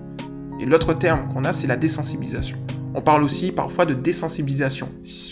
Et 0.60 0.66
l'autre 0.66 0.94
terme 0.94 1.32
qu'on 1.32 1.44
a, 1.44 1.52
c'est 1.52 1.66
la 1.66 1.76
désensibilisation. 1.76 2.56
On 2.94 3.02
parle 3.02 3.24
aussi 3.24 3.52
parfois 3.52 3.86
de 3.86 3.94
désensibilisation 3.94 4.88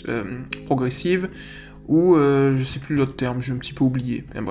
euh, 0.09 0.41
progressive, 0.65 1.29
ou 1.87 2.15
euh, 2.15 2.57
je 2.57 2.63
sais 2.63 2.79
plus 2.79 2.95
l'autre 2.95 3.15
terme, 3.15 3.41
j'ai 3.41 3.53
un 3.53 3.57
petit 3.57 3.73
peu 3.73 3.83
oublié. 3.83 4.25
Mais 4.33 4.41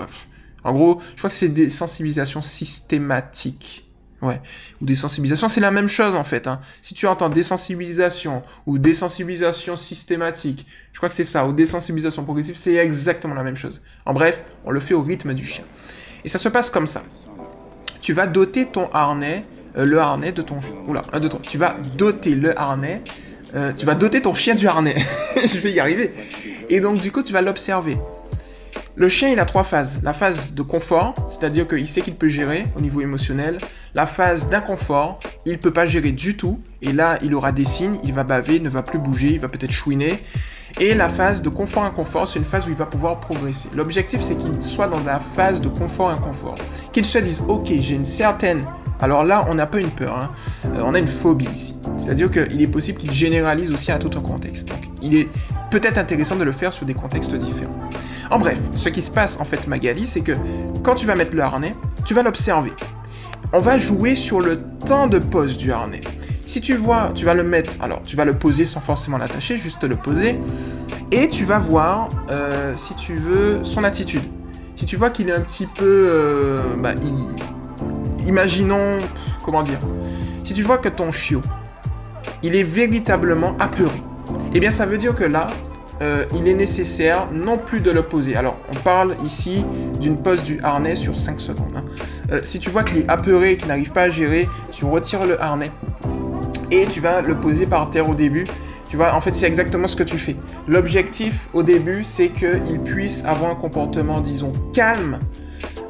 En 0.64 0.72
gros, 0.72 1.00
je 1.12 1.18
crois 1.18 1.30
que 1.30 1.36
c'est 1.36 1.48
des 1.48 1.70
sensibilisations 1.70 2.42
systématiques. 2.42 3.88
Ouais. 4.22 4.40
Ou 4.80 4.86
des 4.86 4.94
sensibilisations, 4.94 5.48
c'est 5.48 5.60
la 5.60 5.72
même 5.72 5.88
chose 5.88 6.14
en 6.14 6.22
fait. 6.22 6.46
Hein. 6.46 6.60
Si 6.80 6.94
tu 6.94 7.08
entends 7.08 7.28
désensibilisation 7.28 8.44
ou 8.66 8.78
désensibilisation 8.78 9.74
systématique, 9.74 10.64
je 10.92 10.98
crois 10.98 11.08
que 11.08 11.14
c'est 11.14 11.24
ça, 11.24 11.44
ou 11.46 11.52
désensibilisation 11.52 12.22
progressive, 12.22 12.54
c'est 12.54 12.74
exactement 12.74 13.34
la 13.34 13.42
même 13.42 13.56
chose. 13.56 13.82
En 14.06 14.14
bref, 14.14 14.44
on 14.64 14.70
le 14.70 14.78
fait 14.78 14.94
au 14.94 15.00
rythme 15.00 15.34
du 15.34 15.44
chien. 15.44 15.64
Et 16.24 16.28
ça 16.28 16.38
se 16.38 16.48
passe 16.48 16.70
comme 16.70 16.86
ça. 16.86 17.02
Tu 18.02 18.12
vas 18.12 18.26
doter 18.26 18.66
ton 18.66 18.90
harnais, 18.92 19.44
euh, 19.78 19.86
le 19.86 20.00
harnais 20.00 20.32
de 20.32 20.42
ton... 20.42 20.58
Oula, 20.88 21.04
un, 21.12 21.20
deux, 21.20 21.28
trois. 21.28 21.40
Tu 21.40 21.56
vas 21.56 21.76
doter 21.96 22.34
le 22.34 22.58
harnais, 22.58 23.00
euh, 23.54 23.72
tu 23.72 23.86
vas 23.86 23.94
doter 23.94 24.20
ton 24.20 24.34
chien 24.34 24.56
du 24.56 24.66
harnais. 24.66 24.96
je 25.36 25.58
vais 25.58 25.70
y 25.70 25.78
arriver. 25.78 26.10
Et 26.68 26.80
donc 26.80 26.98
du 26.98 27.12
coup, 27.12 27.22
tu 27.22 27.32
vas 27.32 27.42
l'observer. 27.42 27.96
Le 28.96 29.08
chien, 29.08 29.30
il 29.30 29.38
a 29.38 29.44
trois 29.44 29.62
phases. 29.62 30.00
La 30.02 30.12
phase 30.12 30.52
de 30.52 30.62
confort, 30.62 31.14
c'est-à-dire 31.28 31.68
qu'il 31.68 31.86
sait 31.86 32.00
qu'il 32.00 32.16
peut 32.16 32.26
gérer 32.26 32.66
au 32.76 32.80
niveau 32.80 33.00
émotionnel. 33.00 33.58
La 33.94 34.06
phase 34.06 34.48
d'inconfort, 34.48 35.20
il 35.46 35.52
ne 35.52 35.58
peut 35.58 35.72
pas 35.72 35.86
gérer 35.86 36.10
du 36.10 36.36
tout. 36.36 36.60
Et 36.82 36.92
là, 36.92 37.18
il 37.22 37.34
aura 37.34 37.52
des 37.52 37.64
signes, 37.64 37.98
il 38.04 38.12
va 38.12 38.24
baver, 38.24 38.60
ne 38.60 38.68
va 38.68 38.82
plus 38.82 38.98
bouger, 38.98 39.28
il 39.28 39.40
va 39.40 39.48
peut-être 39.48 39.72
chouiner. 39.72 40.20
Et 40.80 40.94
la 40.94 41.08
phase 41.08 41.42
de 41.42 41.48
confort-inconfort, 41.48 42.26
c'est 42.26 42.38
une 42.38 42.44
phase 42.44 42.66
où 42.66 42.70
il 42.70 42.76
va 42.76 42.86
pouvoir 42.86 43.20
progresser. 43.20 43.68
L'objectif, 43.76 44.20
c'est 44.20 44.36
qu'il 44.36 44.60
soit 44.62 44.88
dans 44.88 45.00
la 45.04 45.20
phase 45.20 45.60
de 45.60 45.68
confort-inconfort. 45.68 46.56
Qu'il 46.92 47.04
se 47.04 47.18
dise, 47.18 47.42
ok, 47.46 47.66
j'ai 47.66 47.94
une 47.94 48.04
certaine 48.04 48.66
alors 49.02 49.24
là, 49.24 49.44
on 49.48 49.56
n'a 49.56 49.66
pas 49.66 49.80
une 49.80 49.90
peur, 49.90 50.16
hein. 50.16 50.30
euh, 50.66 50.82
on 50.84 50.94
a 50.94 50.98
une 51.00 51.08
phobie 51.08 51.48
ici. 51.52 51.74
C'est-à-dire 51.96 52.30
qu'il 52.30 52.62
est 52.62 52.68
possible 52.68 52.98
qu'il 52.98 53.10
généralise 53.10 53.72
aussi 53.72 53.90
à 53.90 53.98
tout 53.98 54.16
un 54.16 54.22
contexte. 54.22 54.68
Donc 54.68 54.88
il 55.02 55.16
est 55.16 55.28
peut-être 55.72 55.98
intéressant 55.98 56.36
de 56.36 56.44
le 56.44 56.52
faire 56.52 56.72
sur 56.72 56.86
des 56.86 56.94
contextes 56.94 57.34
différents. 57.34 57.74
En 58.30 58.38
bref, 58.38 58.60
ce 58.76 58.88
qui 58.90 59.02
se 59.02 59.10
passe 59.10 59.40
en 59.40 59.44
fait 59.44 59.66
Magali, 59.66 60.06
c'est 60.06 60.20
que 60.20 60.32
quand 60.84 60.94
tu 60.94 61.04
vas 61.04 61.16
mettre 61.16 61.34
le 61.34 61.42
harnais, 61.42 61.74
tu 62.04 62.14
vas 62.14 62.22
l'observer. 62.22 62.72
On 63.52 63.58
va 63.58 63.76
jouer 63.76 64.14
sur 64.14 64.40
le 64.40 64.62
temps 64.86 65.08
de 65.08 65.18
pose 65.18 65.56
du 65.56 65.72
harnais. 65.72 66.00
Si 66.52 66.60
tu 66.60 66.74
vois, 66.74 67.12
tu 67.14 67.24
vas 67.24 67.32
le 67.32 67.44
mettre, 67.44 67.78
alors 67.80 68.02
tu 68.02 68.14
vas 68.14 68.26
le 68.26 68.34
poser 68.34 68.66
sans 68.66 68.82
forcément 68.82 69.16
l'attacher, 69.16 69.56
juste 69.56 69.84
le 69.84 69.96
poser, 69.96 70.38
et 71.10 71.26
tu 71.26 71.46
vas 71.46 71.58
voir, 71.58 72.10
euh, 72.28 72.76
si 72.76 72.94
tu 72.94 73.14
veux, 73.14 73.60
son 73.62 73.84
attitude. 73.84 74.20
Si 74.76 74.84
tu 74.84 74.96
vois 74.96 75.08
qu'il 75.08 75.30
est 75.30 75.32
un 75.32 75.40
petit 75.40 75.64
peu, 75.64 76.12
euh, 76.14 76.76
bah, 76.76 76.92
imaginons, 78.26 78.98
comment 79.42 79.62
dire, 79.62 79.78
si 80.44 80.52
tu 80.52 80.62
vois 80.62 80.76
que 80.76 80.90
ton 80.90 81.10
chiot, 81.10 81.40
il 82.42 82.54
est 82.54 82.64
véritablement 82.64 83.56
apeuré, 83.58 84.02
eh 84.52 84.60
bien 84.60 84.70
ça 84.70 84.84
veut 84.84 84.98
dire 84.98 85.14
que 85.14 85.24
là, 85.24 85.46
euh, 86.02 86.26
il 86.34 86.46
est 86.48 86.54
nécessaire 86.54 87.28
non 87.32 87.56
plus 87.56 87.80
de 87.80 87.90
le 87.90 88.02
poser. 88.02 88.36
Alors, 88.36 88.58
on 88.70 88.76
parle 88.80 89.14
ici 89.24 89.64
d'une 90.02 90.18
pose 90.18 90.42
du 90.42 90.60
harnais 90.62 90.96
sur 90.96 91.18
5 91.18 91.40
secondes. 91.40 91.76
Hein. 91.76 92.40
Si 92.44 92.58
tu 92.58 92.68
vois 92.68 92.82
qu'il 92.82 92.98
est 92.98 93.08
apeuré, 93.08 93.56
qu'il 93.56 93.68
n'arrive 93.68 93.92
pas 93.92 94.02
à 94.02 94.08
gérer, 94.10 94.50
tu 94.70 94.84
retires 94.84 95.26
le 95.26 95.40
harnais 95.40 95.70
et 96.72 96.86
tu 96.86 97.00
vas 97.00 97.20
le 97.20 97.38
poser 97.38 97.66
par 97.66 97.90
terre 97.90 98.08
au 98.08 98.14
début. 98.14 98.44
Tu 98.88 98.96
vois, 98.96 99.14
en 99.14 99.20
fait, 99.20 99.34
c'est 99.34 99.46
exactement 99.46 99.86
ce 99.86 99.94
que 99.94 100.02
tu 100.02 100.18
fais. 100.18 100.36
L'objectif 100.66 101.48
au 101.52 101.62
début, 101.62 102.02
c'est 102.02 102.30
qu'il 102.30 102.82
puisse 102.82 103.24
avoir 103.24 103.50
un 103.50 103.54
comportement, 103.54 104.20
disons, 104.20 104.52
calme 104.72 105.20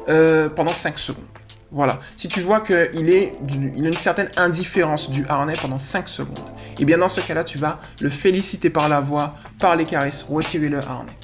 euh, 0.09 0.49
pendant 0.49 0.73
5 0.73 0.99
secondes. 0.99 1.23
Voilà. 1.71 1.99
Si 2.17 2.27
tu 2.27 2.39
vois 2.39 2.61
qu'il 2.61 3.09
est 3.09 3.35
il 3.49 3.85
a 3.85 3.87
une 3.87 3.97
certaine 3.97 4.29
indifférence 4.37 5.09
du 5.09 5.25
harnais 5.27 5.55
pendant 5.59 5.79
5 5.79 6.07
secondes, 6.07 6.37
et 6.37 6.81
eh 6.81 6.85
bien 6.85 6.99
dans 6.99 7.07
ce 7.07 7.19
cas-là, 7.19 7.43
tu 7.43 7.57
vas 7.57 7.79
le 7.99 8.09
féliciter 8.09 8.69
par 8.69 8.89
la 8.89 8.99
voix, 8.99 9.35
par 9.59 9.75
les 9.75 9.85
caresses, 9.85 10.23
retirer 10.23 10.69
le 10.69 10.79
harnais. 10.79 11.17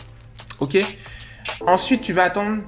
Ok? 0.60 0.78
Ensuite, 1.68 2.02
tu 2.02 2.14
vas 2.14 2.24
attendre 2.24 2.64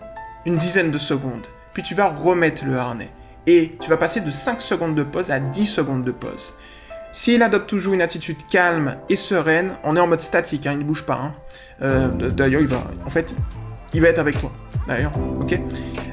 une 0.45 0.57
dizaine 0.57 0.91
de 0.91 0.97
secondes, 0.97 1.47
puis 1.73 1.81
tu 1.81 1.95
vas 1.95 2.09
remettre 2.09 2.65
le 2.65 2.77
harnais. 2.77 3.09
Et 3.47 3.75
tu 3.81 3.89
vas 3.89 3.97
passer 3.97 4.21
de 4.21 4.29
5 4.29 4.61
secondes 4.61 4.93
de 4.93 5.03
pause 5.03 5.31
à 5.31 5.39
10 5.39 5.65
secondes 5.65 6.03
de 6.03 6.11
pause. 6.11 6.53
S'il 7.11 7.43
adopte 7.43 7.69
toujours 7.69 7.93
une 7.93 8.01
attitude 8.01 8.37
calme 8.49 8.95
et 9.09 9.15
sereine, 9.15 9.73
on 9.83 9.97
est 9.97 9.99
en 9.99 10.07
mode 10.07 10.21
statique, 10.21 10.65
hein, 10.65 10.71
il 10.73 10.79
ne 10.79 10.83
bouge 10.83 11.03
pas. 11.03 11.19
Hein. 11.21 11.33
Euh, 11.81 12.07
d'ailleurs, 12.29 12.61
il 12.61 12.67
va, 12.67 14.07
être 14.07 14.19
avec 14.19 14.37
toi. 14.37 14.51
D'ailleurs, 14.87 15.11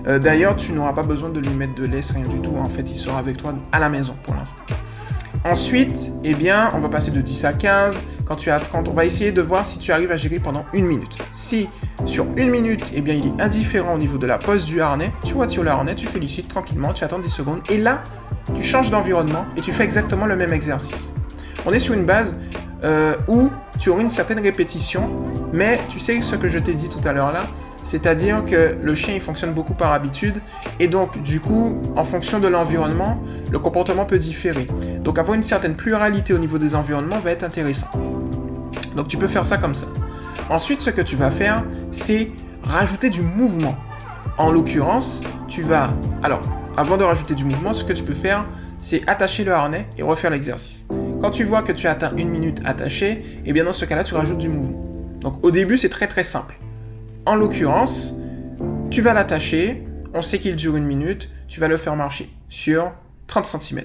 euh, 0.07 0.19
D'ailleurs, 0.19 0.57
tu 0.57 0.73
n'auras 0.73 0.93
pas 0.93 1.03
besoin 1.03 1.29
de 1.29 1.39
lui 1.39 1.55
mettre 1.55 1.77
de 1.77 1.87
laisse, 1.87 2.11
rien 2.11 2.27
du 2.27 2.41
tout. 2.41 2.57
En 2.57 2.65
fait, 2.65 2.91
il 2.91 2.97
sera 2.97 3.19
avec 3.19 3.37
toi 3.37 3.55
à 3.71 3.79
la 3.79 3.89
maison 3.89 4.17
pour 4.25 4.35
l'instant. 4.35 4.63
Ensuite, 5.45 6.13
eh 6.25 6.35
bien, 6.35 6.69
on 6.75 6.81
va 6.81 6.89
passer 6.89 7.13
de 7.13 7.21
10 7.21 7.45
à 7.45 7.53
15. 7.53 8.01
Quand 8.25 8.35
tu 8.35 8.49
es 8.49 8.53
à 8.53 8.59
30, 8.59 8.89
on 8.89 8.93
va 8.93 9.05
essayer 9.05 9.31
de 9.31 9.41
voir 9.41 9.65
si 9.65 9.79
tu 9.79 9.93
arrives 9.93 10.11
à 10.11 10.17
gérer 10.17 10.41
pendant 10.41 10.67
une 10.73 10.87
minute. 10.87 11.17
Si 11.33 11.69
sur 12.07 12.27
une 12.37 12.51
minute, 12.51 12.93
eh 12.95 13.01
bien, 13.01 13.15
il 13.15 13.27
est 13.29 13.41
indifférent 13.41 13.95
au 13.95 13.99
niveau 13.99 14.19
de 14.19 14.27
la 14.27 14.39
pose 14.39 14.65
du 14.65 14.81
harnais, 14.81 15.13
tu 15.25 15.35
retires 15.35 15.63
le 15.63 15.71
harnais, 15.71 15.95
tu 15.95 16.07
félicites 16.07 16.49
tranquillement, 16.49 16.93
tu 16.93 17.05
attends 17.05 17.21
10 17.21 17.29
secondes. 17.29 17.61
Et 17.71 17.79
là, 17.79 18.03
tu 18.55 18.63
changes 18.63 18.91
d'environnement 18.91 19.45
et 19.57 19.61
tu 19.61 19.73
fais 19.73 19.85
exactement 19.85 20.27
le 20.27 20.37
même 20.37 20.53
exercice. 20.53 21.13
On 21.67 21.73
est 21.73 21.79
sur 21.79 21.95
une 21.95 22.05
base 22.05 22.37
euh, 22.85 23.15
où 23.27 23.51
tu 23.79 23.91
auras 23.91 24.03
une 24.03 24.09
certaine 24.09 24.41
répétition, 24.41 25.11
mais 25.53 25.81
tu 25.89 25.99
sais 25.99 26.23
ce 26.23 26.37
que 26.37 26.49
je 26.49 26.59
t'ai 26.59 26.75
dit 26.75 26.89
tout 26.89 27.07
à 27.07 27.13
l'heure 27.13 27.33
là, 27.33 27.45
c'est-à-dire 27.83 28.45
que 28.45 28.77
le 28.81 28.95
chien 28.95 29.15
il 29.15 29.21
fonctionne 29.21 29.53
beaucoup 29.53 29.75
par 29.75 29.93
habitude 29.93 30.41
et 30.79 30.89
donc 30.89 31.23
du 31.23 31.41
coup 31.41 31.81
en 31.97 32.05
fonction 32.05 32.39
de 32.39 32.49
l'environnement 32.49 33.21
le 33.51 33.59
comportement 33.59 34.05
peut 34.05 34.19
différer. 34.19 34.67
Donc 35.01 35.19
avoir 35.19 35.35
une 35.35 35.43
certaine 35.43 35.75
pluralité 35.75 36.35
au 36.35 36.39
niveau 36.39 36.59
des 36.59 36.75
environnements 36.75 37.19
va 37.19 37.31
être 37.31 37.45
intéressant. 37.45 37.89
Donc 38.95 39.09
tu 39.09 39.17
peux 39.17 39.29
faire 39.29 39.47
ça 39.47 39.59
comme 39.59 39.75
ça. 39.75 39.87
Ensuite 40.51 40.81
ce 40.81 40.91
que 40.91 41.01
tu 41.01 41.17
vas 41.17 41.31
faire 41.31 41.65
c'est 41.91 42.31
rajouter 42.63 43.11
du 43.11 43.23
mouvement. 43.23 43.77
En 44.37 44.51
l'occurrence 44.51 45.23
tu 45.49 45.63
vas... 45.63 45.91
Alors 46.23 46.43
avant 46.79 46.97
de 46.97 47.03
rajouter 47.03 47.35
du 47.35 47.45
mouvement 47.45 47.73
ce 47.73 47.83
que 47.83 47.93
tu 47.93 48.05
peux 48.05 48.15
faire 48.15 48.45
c'est 48.81 49.09
attacher 49.11 49.43
le 49.43 49.53
harnais 49.53 49.89
et 49.99 50.05
refaire 50.05 50.31
l'exercice. 50.31 50.87
Quand 51.21 51.33
tu 51.33 51.43
vois 51.43 51.63
que 51.63 51.73
tu 51.73 51.89
as 51.89 51.91
atteint 51.91 52.15
une 52.17 52.29
minute 52.29 52.61
attaché, 52.65 53.11
et 53.11 53.43
eh 53.47 53.53
bien 53.53 53.65
dans 53.65 53.73
ce 53.73 53.85
cas-là 53.85 54.05
tu 54.05 54.15
rajoutes 54.15 54.39
du 54.39 54.49
mouvement. 54.49 54.81
Donc 55.21 55.45
au 55.45 55.51
début 55.51 55.77
c'est 55.77 55.89
très 55.89 56.07
très 56.07 56.23
simple. 56.23 56.57
En 57.27 57.35
l'occurrence, 57.35 58.15
tu 58.93 59.03
vas 59.03 59.13
l'attacher, 59.13 59.89
on 60.15 60.23
sait 60.23 60.39
qu'il 60.39 60.55
dure 60.55 60.77
une 60.77 60.85
minute, 60.85 61.29
tu 61.49 61.59
vas 61.59 61.67
le 61.67 61.77
faire 61.77 61.97
marcher 61.97 62.31
sur 62.49 62.93
30 63.27 63.47
cm. 63.47 63.81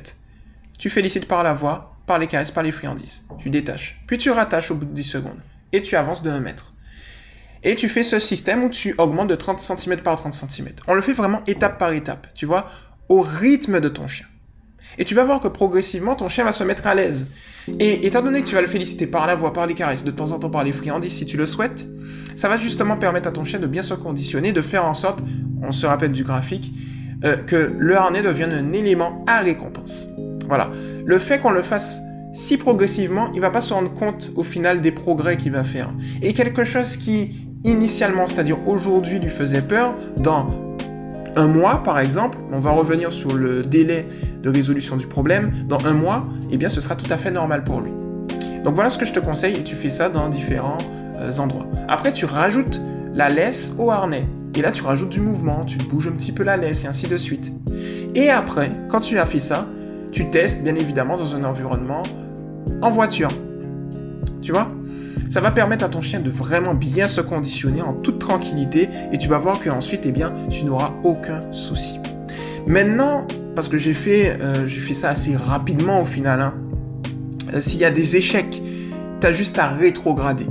Tu 0.78 0.92
félicites 0.92 1.28
par 1.28 1.42
la 1.42 1.54
voix, 1.54 1.96
par 2.06 2.20
les 2.20 2.28
caresses, 2.28 2.52
par 2.52 2.62
les 2.62 2.72
friandises. 2.72 3.24
Tu 3.40 3.50
détaches. 3.50 4.04
Puis 4.06 4.20
tu 4.20 4.30
rattaches 4.30 4.70
au 4.70 4.76
bout 4.76 4.86
de 4.86 4.94
10 4.94 5.04
secondes. 5.04 5.40
Et 5.72 5.82
tu 5.82 5.96
avances 5.96 6.22
de 6.22 6.30
1 6.30 6.40
mètre. 6.42 6.73
Et 7.64 7.76
tu 7.76 7.88
fais 7.88 8.04
ce 8.04 8.20
système 8.20 8.64
où 8.64 8.70
tu 8.70 8.94
augmentes 8.98 9.30
de 9.30 9.36
30 9.36 9.60
cm 9.60 9.98
par 10.02 10.18
30 10.18 10.34
cm. 10.34 10.70
On 10.88 10.94
le 10.94 11.02
fait 11.02 11.14
vraiment 11.14 11.42
étape 11.48 11.78
par 11.78 11.94
étape, 11.94 12.28
tu 12.36 12.46
vois, 12.46 12.68
au 13.10 13.22
rythme 13.22 13.80
de 13.80 13.90
ton 13.90 14.08
chien. 14.08 14.26
Et 14.98 15.06
tu 15.06 15.16
vas 15.16 15.24
voir 15.24 15.40
que 15.40 15.48
progressivement, 15.48 16.16
ton 16.16 16.28
chien 16.28 16.44
va 16.44 16.52
se 16.52 16.64
mettre 16.64 16.88
à 16.88 16.94
l'aise. 16.94 17.28
Et 17.80 18.06
étant 18.06 18.22
donné 18.22 18.42
que 18.42 18.48
tu 18.48 18.56
vas 18.56 18.62
le 18.62 18.68
féliciter 18.68 19.08
par 19.08 19.26
la 19.28 19.36
voix, 19.36 19.54
par 19.54 19.66
les 19.66 19.74
caresses, 19.74 20.04
de 20.04 20.12
temps 20.12 20.34
en 20.34 20.40
temps 20.40 20.50
par 20.50 20.64
les 20.64 20.72
friandises 20.72 21.14
si 21.14 21.26
tu 21.26 21.38
le 21.38 21.46
souhaites, 21.46 21.86
ça 22.36 22.50
va 22.50 22.58
justement 22.58 22.98
permettre 22.98 23.30
à 23.30 23.32
ton 23.32 23.44
chien 23.44 23.60
de 23.60 23.68
bien 23.68 23.82
se 23.82 23.94
conditionner, 23.94 24.52
de 24.52 24.62
faire 24.62 24.86
en 24.86 24.94
sorte, 24.94 25.20
on 25.62 25.72
se 25.72 25.86
rappelle 25.86 26.12
du 26.12 26.24
graphique, 26.24 26.74
euh, 27.24 27.38
que 27.38 27.74
le 27.78 27.96
harnais 27.96 28.22
devienne 28.22 28.52
un 28.52 28.74
élément 28.74 29.24
à 29.28 29.40
récompense. 29.40 30.10
Voilà. 30.48 30.70
Le 31.06 31.18
fait 31.18 31.40
qu'on 31.40 31.52
le 31.52 31.62
fasse 31.62 32.02
si 32.34 32.58
progressivement, 32.58 33.32
il 33.34 33.42
va 33.42 33.52
pas 33.52 33.62
se 33.62 33.74
rendre 33.74 33.94
compte 33.94 34.32
au 34.36 34.44
final 34.44 34.82
des 34.82 34.92
progrès 34.92 35.38
qu'il 35.38 35.52
va 35.52 35.64
faire. 35.64 35.94
Et 36.22 36.34
quelque 36.34 36.64
chose 36.64 36.98
qui 36.98 37.48
initialement, 37.64 38.28
c'est-à-dire 38.28 38.68
aujourd'hui, 38.68 39.20
lui 39.20 39.30
faisait 39.30 39.62
peur, 39.62 39.96
dans 40.18 40.48
un 41.36 41.48
mois, 41.48 41.82
par 41.84 42.00
exemple, 42.00 42.38
on 42.52 42.60
va 42.60 42.72
revenir 42.72 43.12
sur 43.12 43.34
le 43.34 43.62
délai 43.62 44.08
de 44.42 44.50
résolution 44.50 44.98
du 44.98 45.08
problème, 45.08 45.52
dans 45.68 45.86
un 45.86 45.94
mois, 45.94 46.28
eh 46.52 46.58
bien, 46.58 46.70
ce 46.70 46.82
sera 46.82 46.96
tout 46.96 47.12
à 47.12 47.18
fait 47.18 47.32
normal 47.32 47.64
pour 47.64 47.82
lui. 47.82 47.92
Donc 48.64 48.76
voilà 48.76 48.90
ce 48.90 48.98
que 48.98 49.06
je 49.06 49.14
te 49.14 49.20
conseille, 49.20 49.56
et 49.56 49.64
tu 49.64 49.76
fais 49.76 49.90
ça 49.90 50.10
dans 50.10 50.28
différents 50.30 50.78
euh, 51.20 51.32
endroits. 51.38 51.68
Après, 51.88 52.12
tu 52.14 52.26
rajoutes 52.26 52.82
la 53.14 53.30
laisse 53.30 53.74
au 53.78 53.92
harnais. 53.92 54.26
Et 54.56 54.62
là, 54.62 54.72
tu 54.72 54.84
rajoutes 54.84 55.10
du 55.10 55.22
mouvement, 55.22 55.66
tu 55.66 55.78
bouges 55.78 56.08
un 56.08 56.12
petit 56.12 56.32
peu 56.32 56.44
la 56.44 56.58
laisse, 56.58 56.84
et 56.84 56.88
ainsi 56.88 57.08
de 57.08 57.18
suite. 57.18 57.54
Et 58.16 58.30
après, 58.30 58.72
quand 58.90 59.02
tu 59.02 59.18
as 59.18 59.26
fait 59.26 59.40
ça, 59.40 59.68
tu 60.12 60.30
testes, 60.30 60.64
bien 60.64 60.76
évidemment, 60.76 61.18
dans 61.18 61.36
un 61.36 61.44
environnement 61.44 62.04
en 62.82 62.90
voiture. 62.90 63.30
Tu 64.42 64.52
vois? 64.52 64.68
Ça 65.30 65.42
va 65.42 65.50
permettre 65.52 65.84
à 65.84 65.90
ton 65.90 66.02
chien 66.02 66.20
de 66.20 66.30
vraiment 66.30 66.76
bien 66.76 67.08
se 67.08 67.22
conditionner 67.22 67.82
en 67.82 67.94
toute 67.94 68.20
tranquillité 68.20 68.90
et 69.12 69.18
tu 69.18 69.28
vas 69.30 69.40
voir 69.40 69.60
qu'ensuite, 69.60 70.02
eh 70.06 70.12
bien, 70.12 70.32
tu 70.52 70.66
n'auras 70.66 70.94
aucun 71.04 71.40
souci. 71.52 72.00
Maintenant, 72.68 73.26
parce 73.56 73.68
que 73.68 73.78
j'ai 73.78 73.94
fait, 73.94 74.38
euh, 74.42 74.68
fait 74.68 74.94
ça 74.94 75.10
assez 75.10 75.36
rapidement 75.36 76.02
au 76.02 76.06
final, 76.06 76.42
hein, 76.42 76.54
euh, 77.54 77.62
s'il 77.62 77.80
y 77.80 77.86
a 77.86 77.90
des 77.90 78.16
échecs, 78.16 78.62
tu 79.22 79.28
as 79.28 79.32
juste 79.32 79.58
à 79.58 79.70
rétrograder. 79.70 80.46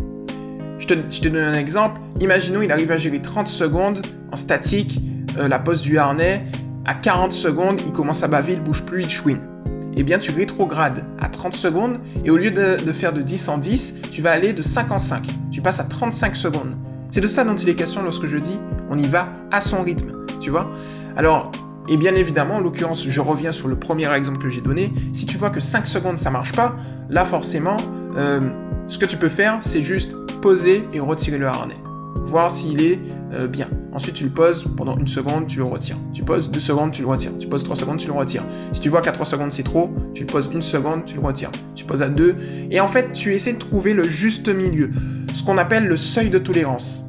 Je 0.79 0.87
te, 0.87 1.29
donne 1.29 1.37
un 1.37 1.55
exemple. 1.55 2.01
Imaginons, 2.21 2.61
il 2.61 2.73
arrive 2.73 2.91
à 2.91 2.97
gérer 2.97 3.23
30 3.23 3.47
secondes 3.47 4.03
en 4.33 4.37
statique, 4.37 5.01
euh, 5.39 5.47
la 5.47 5.61
pose 5.61 5.81
du 5.81 5.97
harnais. 5.99 6.45
À 6.87 6.95
40 6.95 7.33
secondes, 7.33 7.81
il 7.87 7.93
commence 7.93 8.25
à 8.25 8.29
baver, 8.29 8.55
il 8.55 8.61
bouge 8.61 8.83
plus, 8.83 9.03
il 9.03 9.11
chouine 9.11 9.39
eh 9.97 10.03
bien 10.03 10.19
tu 10.19 10.31
rétrogrades 10.33 11.05
à 11.21 11.29
30 11.29 11.53
secondes 11.53 12.01
et 12.25 12.31
au 12.31 12.37
lieu 12.37 12.51
de, 12.51 12.93
faire 12.93 13.13
de 13.13 13.23
10 13.23 13.49
en 13.49 13.59
10, 13.59 13.95
tu 14.11 14.23
vas 14.23 14.31
aller 14.33 14.53
de 14.53 14.63
5 14.63 14.91
en 14.91 14.99
5. 14.99 15.27
Tu 15.51 15.61
passes 15.61 15.81
à 15.81 15.85
35 15.85 16.37
secondes. 16.37 16.77
C'est 17.11 17.21
de 17.21 17.27
ça 17.27 17.45
dont 17.45 17.55
il 17.55 17.69
est 17.69 17.75
question 17.75 18.03
lorsque 18.03 18.27
je 18.27 18.39
dis 18.39 18.59
on 18.91 18.99
y 18.99 19.07
va 19.07 19.33
à 19.51 19.61
son 19.61 19.83
rythme. 19.83 20.25
tu 20.41 20.51
vois. 20.51 20.71
Alors, 21.17 21.51
et 21.89 21.97
bien 21.97 22.15
évidemment, 22.15 22.57
en 22.57 22.61
l'occurrence, 22.61 23.09
je 23.09 23.21
reviens 23.21 23.53
sur 23.53 23.69
le 23.69 23.77
premier 23.77 24.11
exemple 24.15 24.39
que 24.39 24.49
j'ai 24.49 24.61
donné. 24.61 24.93
Si 25.13 25.27
tu 25.27 25.37
vois 25.37 25.51
que 25.51 25.61
5 25.61 25.87
secondes 25.87 26.19
ça 26.19 26.31
marche 26.31 26.53
pas, 26.53 26.77
là 27.11 27.25
forcément, 27.25 27.77
euh, 28.17 28.41
ce 28.89 28.99
que 28.99 29.07
tu 29.07 29.17
peux 29.17 29.29
faire, 29.29 29.59
c'est 29.63 29.83
juste 29.83 30.15
poser 30.41 30.85
et 30.93 31.01
retirer 31.01 31.39
le 31.39 31.47
harnais. 31.47 31.77
Voir 32.33 32.51
s'il 32.51 32.81
est 32.81 32.99
euh, 33.35 33.47
bien. 33.47 33.69
Ensuite, 33.93 34.15
tu 34.15 34.25
le 34.25 34.31
poses 34.31 34.65
pendant 34.75 34.97
une 34.97 35.07
seconde, 35.07 35.49
tu 35.49 35.59
le 35.59 35.65
retires. 35.65 35.99
Tu 36.15 36.23
poses 36.23 36.51
deux 36.51 36.61
secondes, 36.61 36.91
tu 36.91 37.03
le 37.03 37.09
retires. 37.09 37.37
Tu 37.39 37.47
poses 37.47 37.63
trois 37.63 37.77
secondes, 37.77 37.99
tu 37.99 38.07
le 38.07 38.15
retires. 38.15 38.43
Si 38.73 38.81
tu 38.81 38.89
vois 38.89 39.03
qu'à 39.03 39.13
trois 39.13 39.27
secondes 39.27 39.53
c'est 39.53 39.63
trop, 39.63 39.91
tu 40.15 40.23
le 40.23 40.29
poses 40.29 40.49
une 40.51 40.63
seconde, 40.63 41.05
tu 41.05 41.17
le 41.17 41.21
retires. 41.21 41.51
Tu 41.75 41.85
poses 41.85 42.01
à 42.01 42.09
deux. 42.09 42.35
Et 42.71 42.81
en 42.81 42.89
fait, 42.89 43.13
tu 43.13 43.35
essaies 43.35 43.53
de 43.53 43.59
trouver 43.59 43.93
le 43.93 44.09
juste 44.09 44.49
milieu. 44.49 44.91
Ce 45.35 45.45
qu'on 45.45 45.59
appelle 45.59 45.85
le 45.85 45.99
seuil 45.99 46.31
de 46.31 46.39
tolérance. 46.39 47.05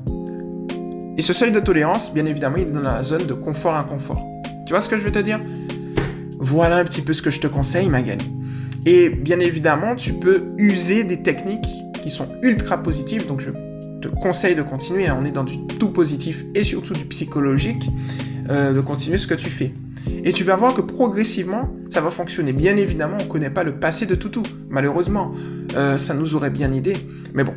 Et 1.17 1.21
ce 1.21 1.31
seuil 1.31 1.53
de 1.53 1.62
tolérance, 1.62 2.13
bien 2.13 2.25
évidemment, 2.25 2.57
il 2.57 2.67
est 2.67 2.71
dans 2.71 2.81
la 2.81 3.01
zone 3.01 3.25
de 3.25 3.33
confort-inconfort. 3.33 4.21
Tu 4.65 4.73
vois 4.73 4.81
ce 4.81 4.89
que 4.89 4.97
je 4.97 5.03
veux 5.03 5.12
te 5.13 5.19
dire? 5.19 5.39
Voilà 6.38 6.75
un 6.75 6.83
petit 6.83 7.01
peu 7.01 7.13
ce 7.13 7.21
que 7.21 7.29
je 7.29 7.39
te 7.39 7.47
conseille, 7.47 7.88
Magali. 7.88 8.29
Et 8.86 9.07
bien 9.07 9.39
évidemment, 9.39 9.95
tu 9.95 10.12
peux 10.12 10.47
user 10.57 11.05
des 11.05 11.21
techniques 11.23 11.86
qui 12.01 12.09
sont 12.09 12.27
ultra 12.41 12.83
positives. 12.83 13.25
Donc, 13.25 13.39
je 13.39 13.51
te 14.03 14.15
conseille 14.15 14.55
de 14.55 14.61
continuer. 14.61 15.07
Hein. 15.07 15.17
On 15.19 15.25
est 15.25 15.31
dans 15.31 15.43
du 15.43 15.59
tout 15.79 15.89
positif 15.89 16.45
et 16.55 16.63
surtout 16.63 16.93
du 16.93 17.05
psychologique, 17.05 17.89
euh, 18.49 18.73
de 18.73 18.81
continuer 18.81 19.17
ce 19.17 19.27
que 19.27 19.33
tu 19.33 19.49
fais. 19.49 19.73
Et 20.25 20.33
tu 20.33 20.43
vas 20.43 20.55
voir 20.55 20.73
que 20.73 20.81
progressivement, 20.81 21.69
ça 21.89 22.01
va 22.01 22.09
fonctionner. 22.09 22.53
Bien 22.53 22.75
évidemment, 22.75 23.17
on 23.19 23.23
ne 23.23 23.29
connaît 23.29 23.49
pas 23.49 23.63
le 23.63 23.79
passé 23.79 24.05
de 24.05 24.15
Toutou, 24.15 24.43
malheureusement. 24.69 25.31
Euh, 25.75 25.97
ça 25.97 26.13
nous 26.13 26.35
aurait 26.35 26.49
bien 26.49 26.71
aidé. 26.71 26.95
Mais 27.33 27.43
bon, 27.43 27.53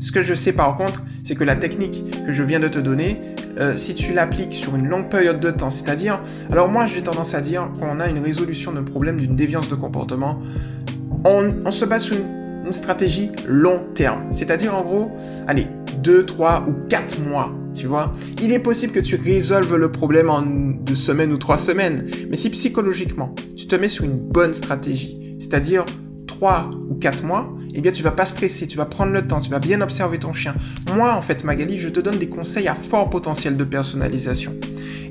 ce 0.00 0.12
que 0.12 0.22
je 0.22 0.34
sais 0.34 0.52
par 0.52 0.76
contre, 0.76 1.04
c'est 1.24 1.34
que 1.34 1.44
la 1.44 1.56
technique 1.56 2.04
que 2.24 2.32
je 2.32 2.42
viens 2.42 2.60
de 2.60 2.68
te 2.68 2.78
donner, 2.78 3.20
euh, 3.58 3.76
si 3.76 3.94
tu 3.94 4.12
l'appliques 4.12 4.52
sur 4.52 4.74
une 4.76 4.88
longue 4.88 5.08
période 5.08 5.40
de 5.40 5.50
temps, 5.50 5.70
c'est-à-dire, 5.70 6.22
alors 6.50 6.68
moi 6.68 6.86
j'ai 6.86 7.02
tendance 7.02 7.34
à 7.34 7.40
dire 7.40 7.70
qu'on 7.78 8.00
a 8.00 8.08
une 8.08 8.20
résolution 8.20 8.72
d'un 8.72 8.84
problème 8.84 9.18
d'une 9.18 9.34
déviance 9.36 9.68
de 9.68 9.74
comportement, 9.74 10.40
on, 11.24 11.70
se 11.70 11.84
base 11.84 12.04
sur 12.04 12.16
une, 12.16 12.35
stratégie 12.72 13.30
long 13.46 13.80
terme. 13.94 14.30
C'est-à-dire 14.30 14.74
en 14.74 14.82
gros, 14.82 15.10
allez, 15.46 15.66
2, 16.02 16.24
3 16.24 16.66
ou 16.68 16.86
4 16.88 17.20
mois, 17.20 17.52
tu 17.74 17.86
vois. 17.86 18.12
Il 18.40 18.52
est 18.52 18.58
possible 18.58 18.92
que 18.92 19.00
tu 19.00 19.16
résolves 19.16 19.76
le 19.76 19.90
problème 19.90 20.30
en 20.30 20.42
deux 20.42 20.94
semaines 20.94 21.32
ou 21.32 21.38
trois 21.38 21.58
semaines, 21.58 22.06
mais 22.30 22.36
si 22.36 22.50
psychologiquement, 22.50 23.34
tu 23.56 23.66
te 23.66 23.76
mets 23.76 23.88
sur 23.88 24.04
une 24.04 24.18
bonne 24.18 24.54
stratégie, 24.54 25.36
c'est-à-dire 25.38 25.84
3 26.26 26.70
ou 26.90 26.94
4 26.94 27.24
mois, 27.24 27.52
eh 27.74 27.80
bien 27.80 27.92
tu 27.92 28.02
vas 28.02 28.10
pas 28.10 28.24
stresser, 28.24 28.66
tu 28.66 28.76
vas 28.76 28.86
prendre 28.86 29.12
le 29.12 29.26
temps, 29.26 29.40
tu 29.40 29.50
vas 29.50 29.58
bien 29.58 29.80
observer 29.80 30.18
ton 30.18 30.32
chien. 30.32 30.54
Moi, 30.94 31.12
en 31.12 31.22
fait, 31.22 31.44
Magali, 31.44 31.78
je 31.78 31.88
te 31.88 32.00
donne 32.00 32.18
des 32.18 32.28
conseils 32.28 32.68
à 32.68 32.74
fort 32.74 33.10
potentiel 33.10 33.56
de 33.56 33.64
personnalisation. 33.64 34.54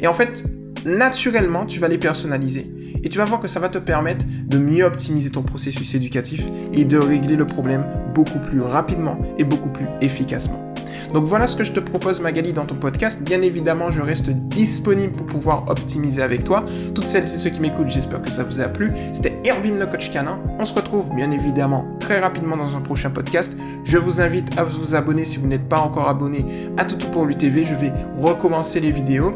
Et 0.01 0.07
en 0.07 0.13
fait, 0.13 0.43
naturellement, 0.85 1.65
tu 1.65 1.79
vas 1.79 1.87
les 1.87 1.97
personnaliser. 1.97 2.63
Et 3.05 3.09
tu 3.09 3.19
vas 3.19 3.25
voir 3.25 3.39
que 3.39 3.47
ça 3.47 3.59
va 3.59 3.69
te 3.69 3.77
permettre 3.77 4.25
de 4.47 4.57
mieux 4.57 4.83
optimiser 4.83 5.29
ton 5.29 5.43
processus 5.43 5.93
éducatif 5.93 6.43
et 6.73 6.83
de 6.83 6.97
régler 6.97 7.35
le 7.35 7.45
problème 7.45 7.85
beaucoup 8.15 8.39
plus 8.39 8.61
rapidement 8.61 9.17
et 9.37 9.43
beaucoup 9.43 9.69
plus 9.69 9.85
efficacement. 10.01 10.73
Donc 11.13 11.25
voilà 11.25 11.47
ce 11.47 11.55
que 11.55 11.63
je 11.63 11.71
te 11.71 11.79
propose 11.79 12.19
Magali 12.19 12.51
dans 12.51 12.65
ton 12.65 12.75
podcast. 12.75 13.21
Bien 13.21 13.41
évidemment, 13.41 13.89
je 13.89 14.01
reste 14.01 14.31
disponible 14.31 15.13
pour 15.13 15.27
pouvoir 15.27 15.69
optimiser 15.69 16.21
avec 16.21 16.43
toi. 16.43 16.65
Toutes 16.93 17.07
celles 17.07 17.23
et 17.25 17.27
ceux 17.27 17.51
qui 17.51 17.59
m'écoutent, 17.59 17.89
j'espère 17.89 18.21
que 18.21 18.31
ça 18.31 18.43
vous 18.43 18.59
a 18.59 18.67
plu. 18.67 18.91
C'était 19.11 19.37
Erwin 19.47 19.77
le 19.77 19.85
coach 19.85 20.11
canin. 20.11 20.39
On 20.59 20.65
se 20.65 20.73
retrouve 20.73 21.13
bien 21.15 21.29
évidemment 21.31 21.85
très 21.99 22.19
rapidement 22.19 22.57
dans 22.57 22.75
un 22.75 22.81
prochain 22.81 23.11
podcast. 23.11 23.55
Je 23.83 23.97
vous 23.97 24.19
invite 24.19 24.57
à 24.57 24.63
vous 24.63 24.95
abonner 24.95 25.25
si 25.25 25.37
vous 25.37 25.47
n'êtes 25.47 25.69
pas 25.69 25.79
encore 25.79 26.09
abonné 26.09 26.43
à 26.77 26.85
Toutou 26.85 27.07
pour 27.07 27.25
l'UTV. 27.25 27.63
Je 27.65 27.75
vais 27.75 27.93
recommencer 28.17 28.79
les 28.79 28.91
vidéos. 28.91 29.35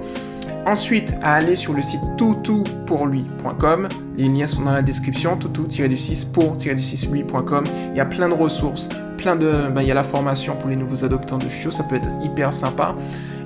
Ensuite, 0.70 1.16
à 1.24 1.34
aller 1.34 1.56
sur 1.56 1.74
le 1.74 1.82
site 1.82 2.00
toutoupourlui.com. 2.16 3.88
Les 4.18 4.30
liens 4.30 4.46
sont 4.46 4.62
dans 4.62 4.72
la 4.72 4.84
description, 4.84 5.36
toutou-du-6 5.36 6.32
pour-du-6 6.32 7.12
lui.com. 7.12 7.64
Il 7.90 7.98
y 7.98 8.00
a 8.00 8.06
plein 8.06 8.30
de 8.30 8.36
ressources, 8.36 8.88
plein 9.18 9.36
de... 9.36 9.68
Ben, 9.70 9.82
il 9.82 9.88
y 9.88 9.92
a 9.92 9.96
la 9.96 10.04
formation 10.04 10.56
pour 10.56 10.70
les 10.70 10.76
nouveaux 10.76 11.04
adoptants 11.04 11.40
de 11.40 11.50
chiots, 11.50 11.72
ça 11.72 11.82
peut 11.82 11.96
être 11.96 12.10
hyper 12.22 12.54
sympa. 12.54 12.94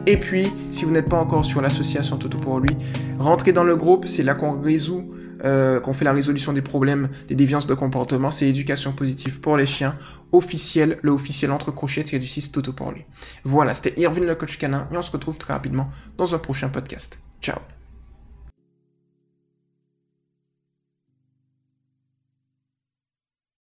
Et 0.05 0.17
puis, 0.17 0.51
si 0.69 0.83
vous 0.83 0.91
n'êtes 0.91 1.09
pas 1.09 1.15
encore 1.15 1.45
sur 1.45 1.61
l'association 1.61 2.17
Toutou 2.17 2.39
pour 2.39 2.59
lui, 2.59 2.75
rentrez 3.19 3.53
dans 3.53 3.63
le 3.63 3.77
groupe, 3.77 4.05
c'est 4.05 4.23
là 4.23 4.33
qu'on 4.33 4.59
résout 4.59 5.05
euh, 5.43 5.79
qu'on 5.79 5.93
fait 5.93 6.05
la 6.05 6.13
résolution 6.13 6.53
des 6.53 6.61
problèmes 6.61 7.09
des 7.27 7.35
déviances 7.35 7.67
de 7.67 7.73
comportement, 7.73 8.31
c'est 8.31 8.47
éducation 8.47 8.93
positive 8.93 9.39
pour 9.39 9.57
les 9.57 9.65
chiens, 9.65 9.97
officiel, 10.31 10.99
le 11.01 11.11
officiel 11.11 11.51
entre 11.51 11.71
crochets, 11.71 12.03
c'est 12.05 12.19
du 12.19 12.27
6 12.27 12.51
Toto 12.51 12.73
pour 12.73 12.91
lui. 12.91 13.05
Voilà, 13.43 13.73
c'était 13.73 13.99
Irvin 13.99 14.21
le 14.21 14.35
coach 14.35 14.57
canin, 14.57 14.87
et 14.91 14.97
on 14.97 15.01
se 15.01 15.11
retrouve 15.11 15.37
très 15.37 15.53
rapidement 15.53 15.89
dans 16.17 16.33
un 16.33 16.39
prochain 16.39 16.69
podcast. 16.69 17.19
Ciao 17.41 17.57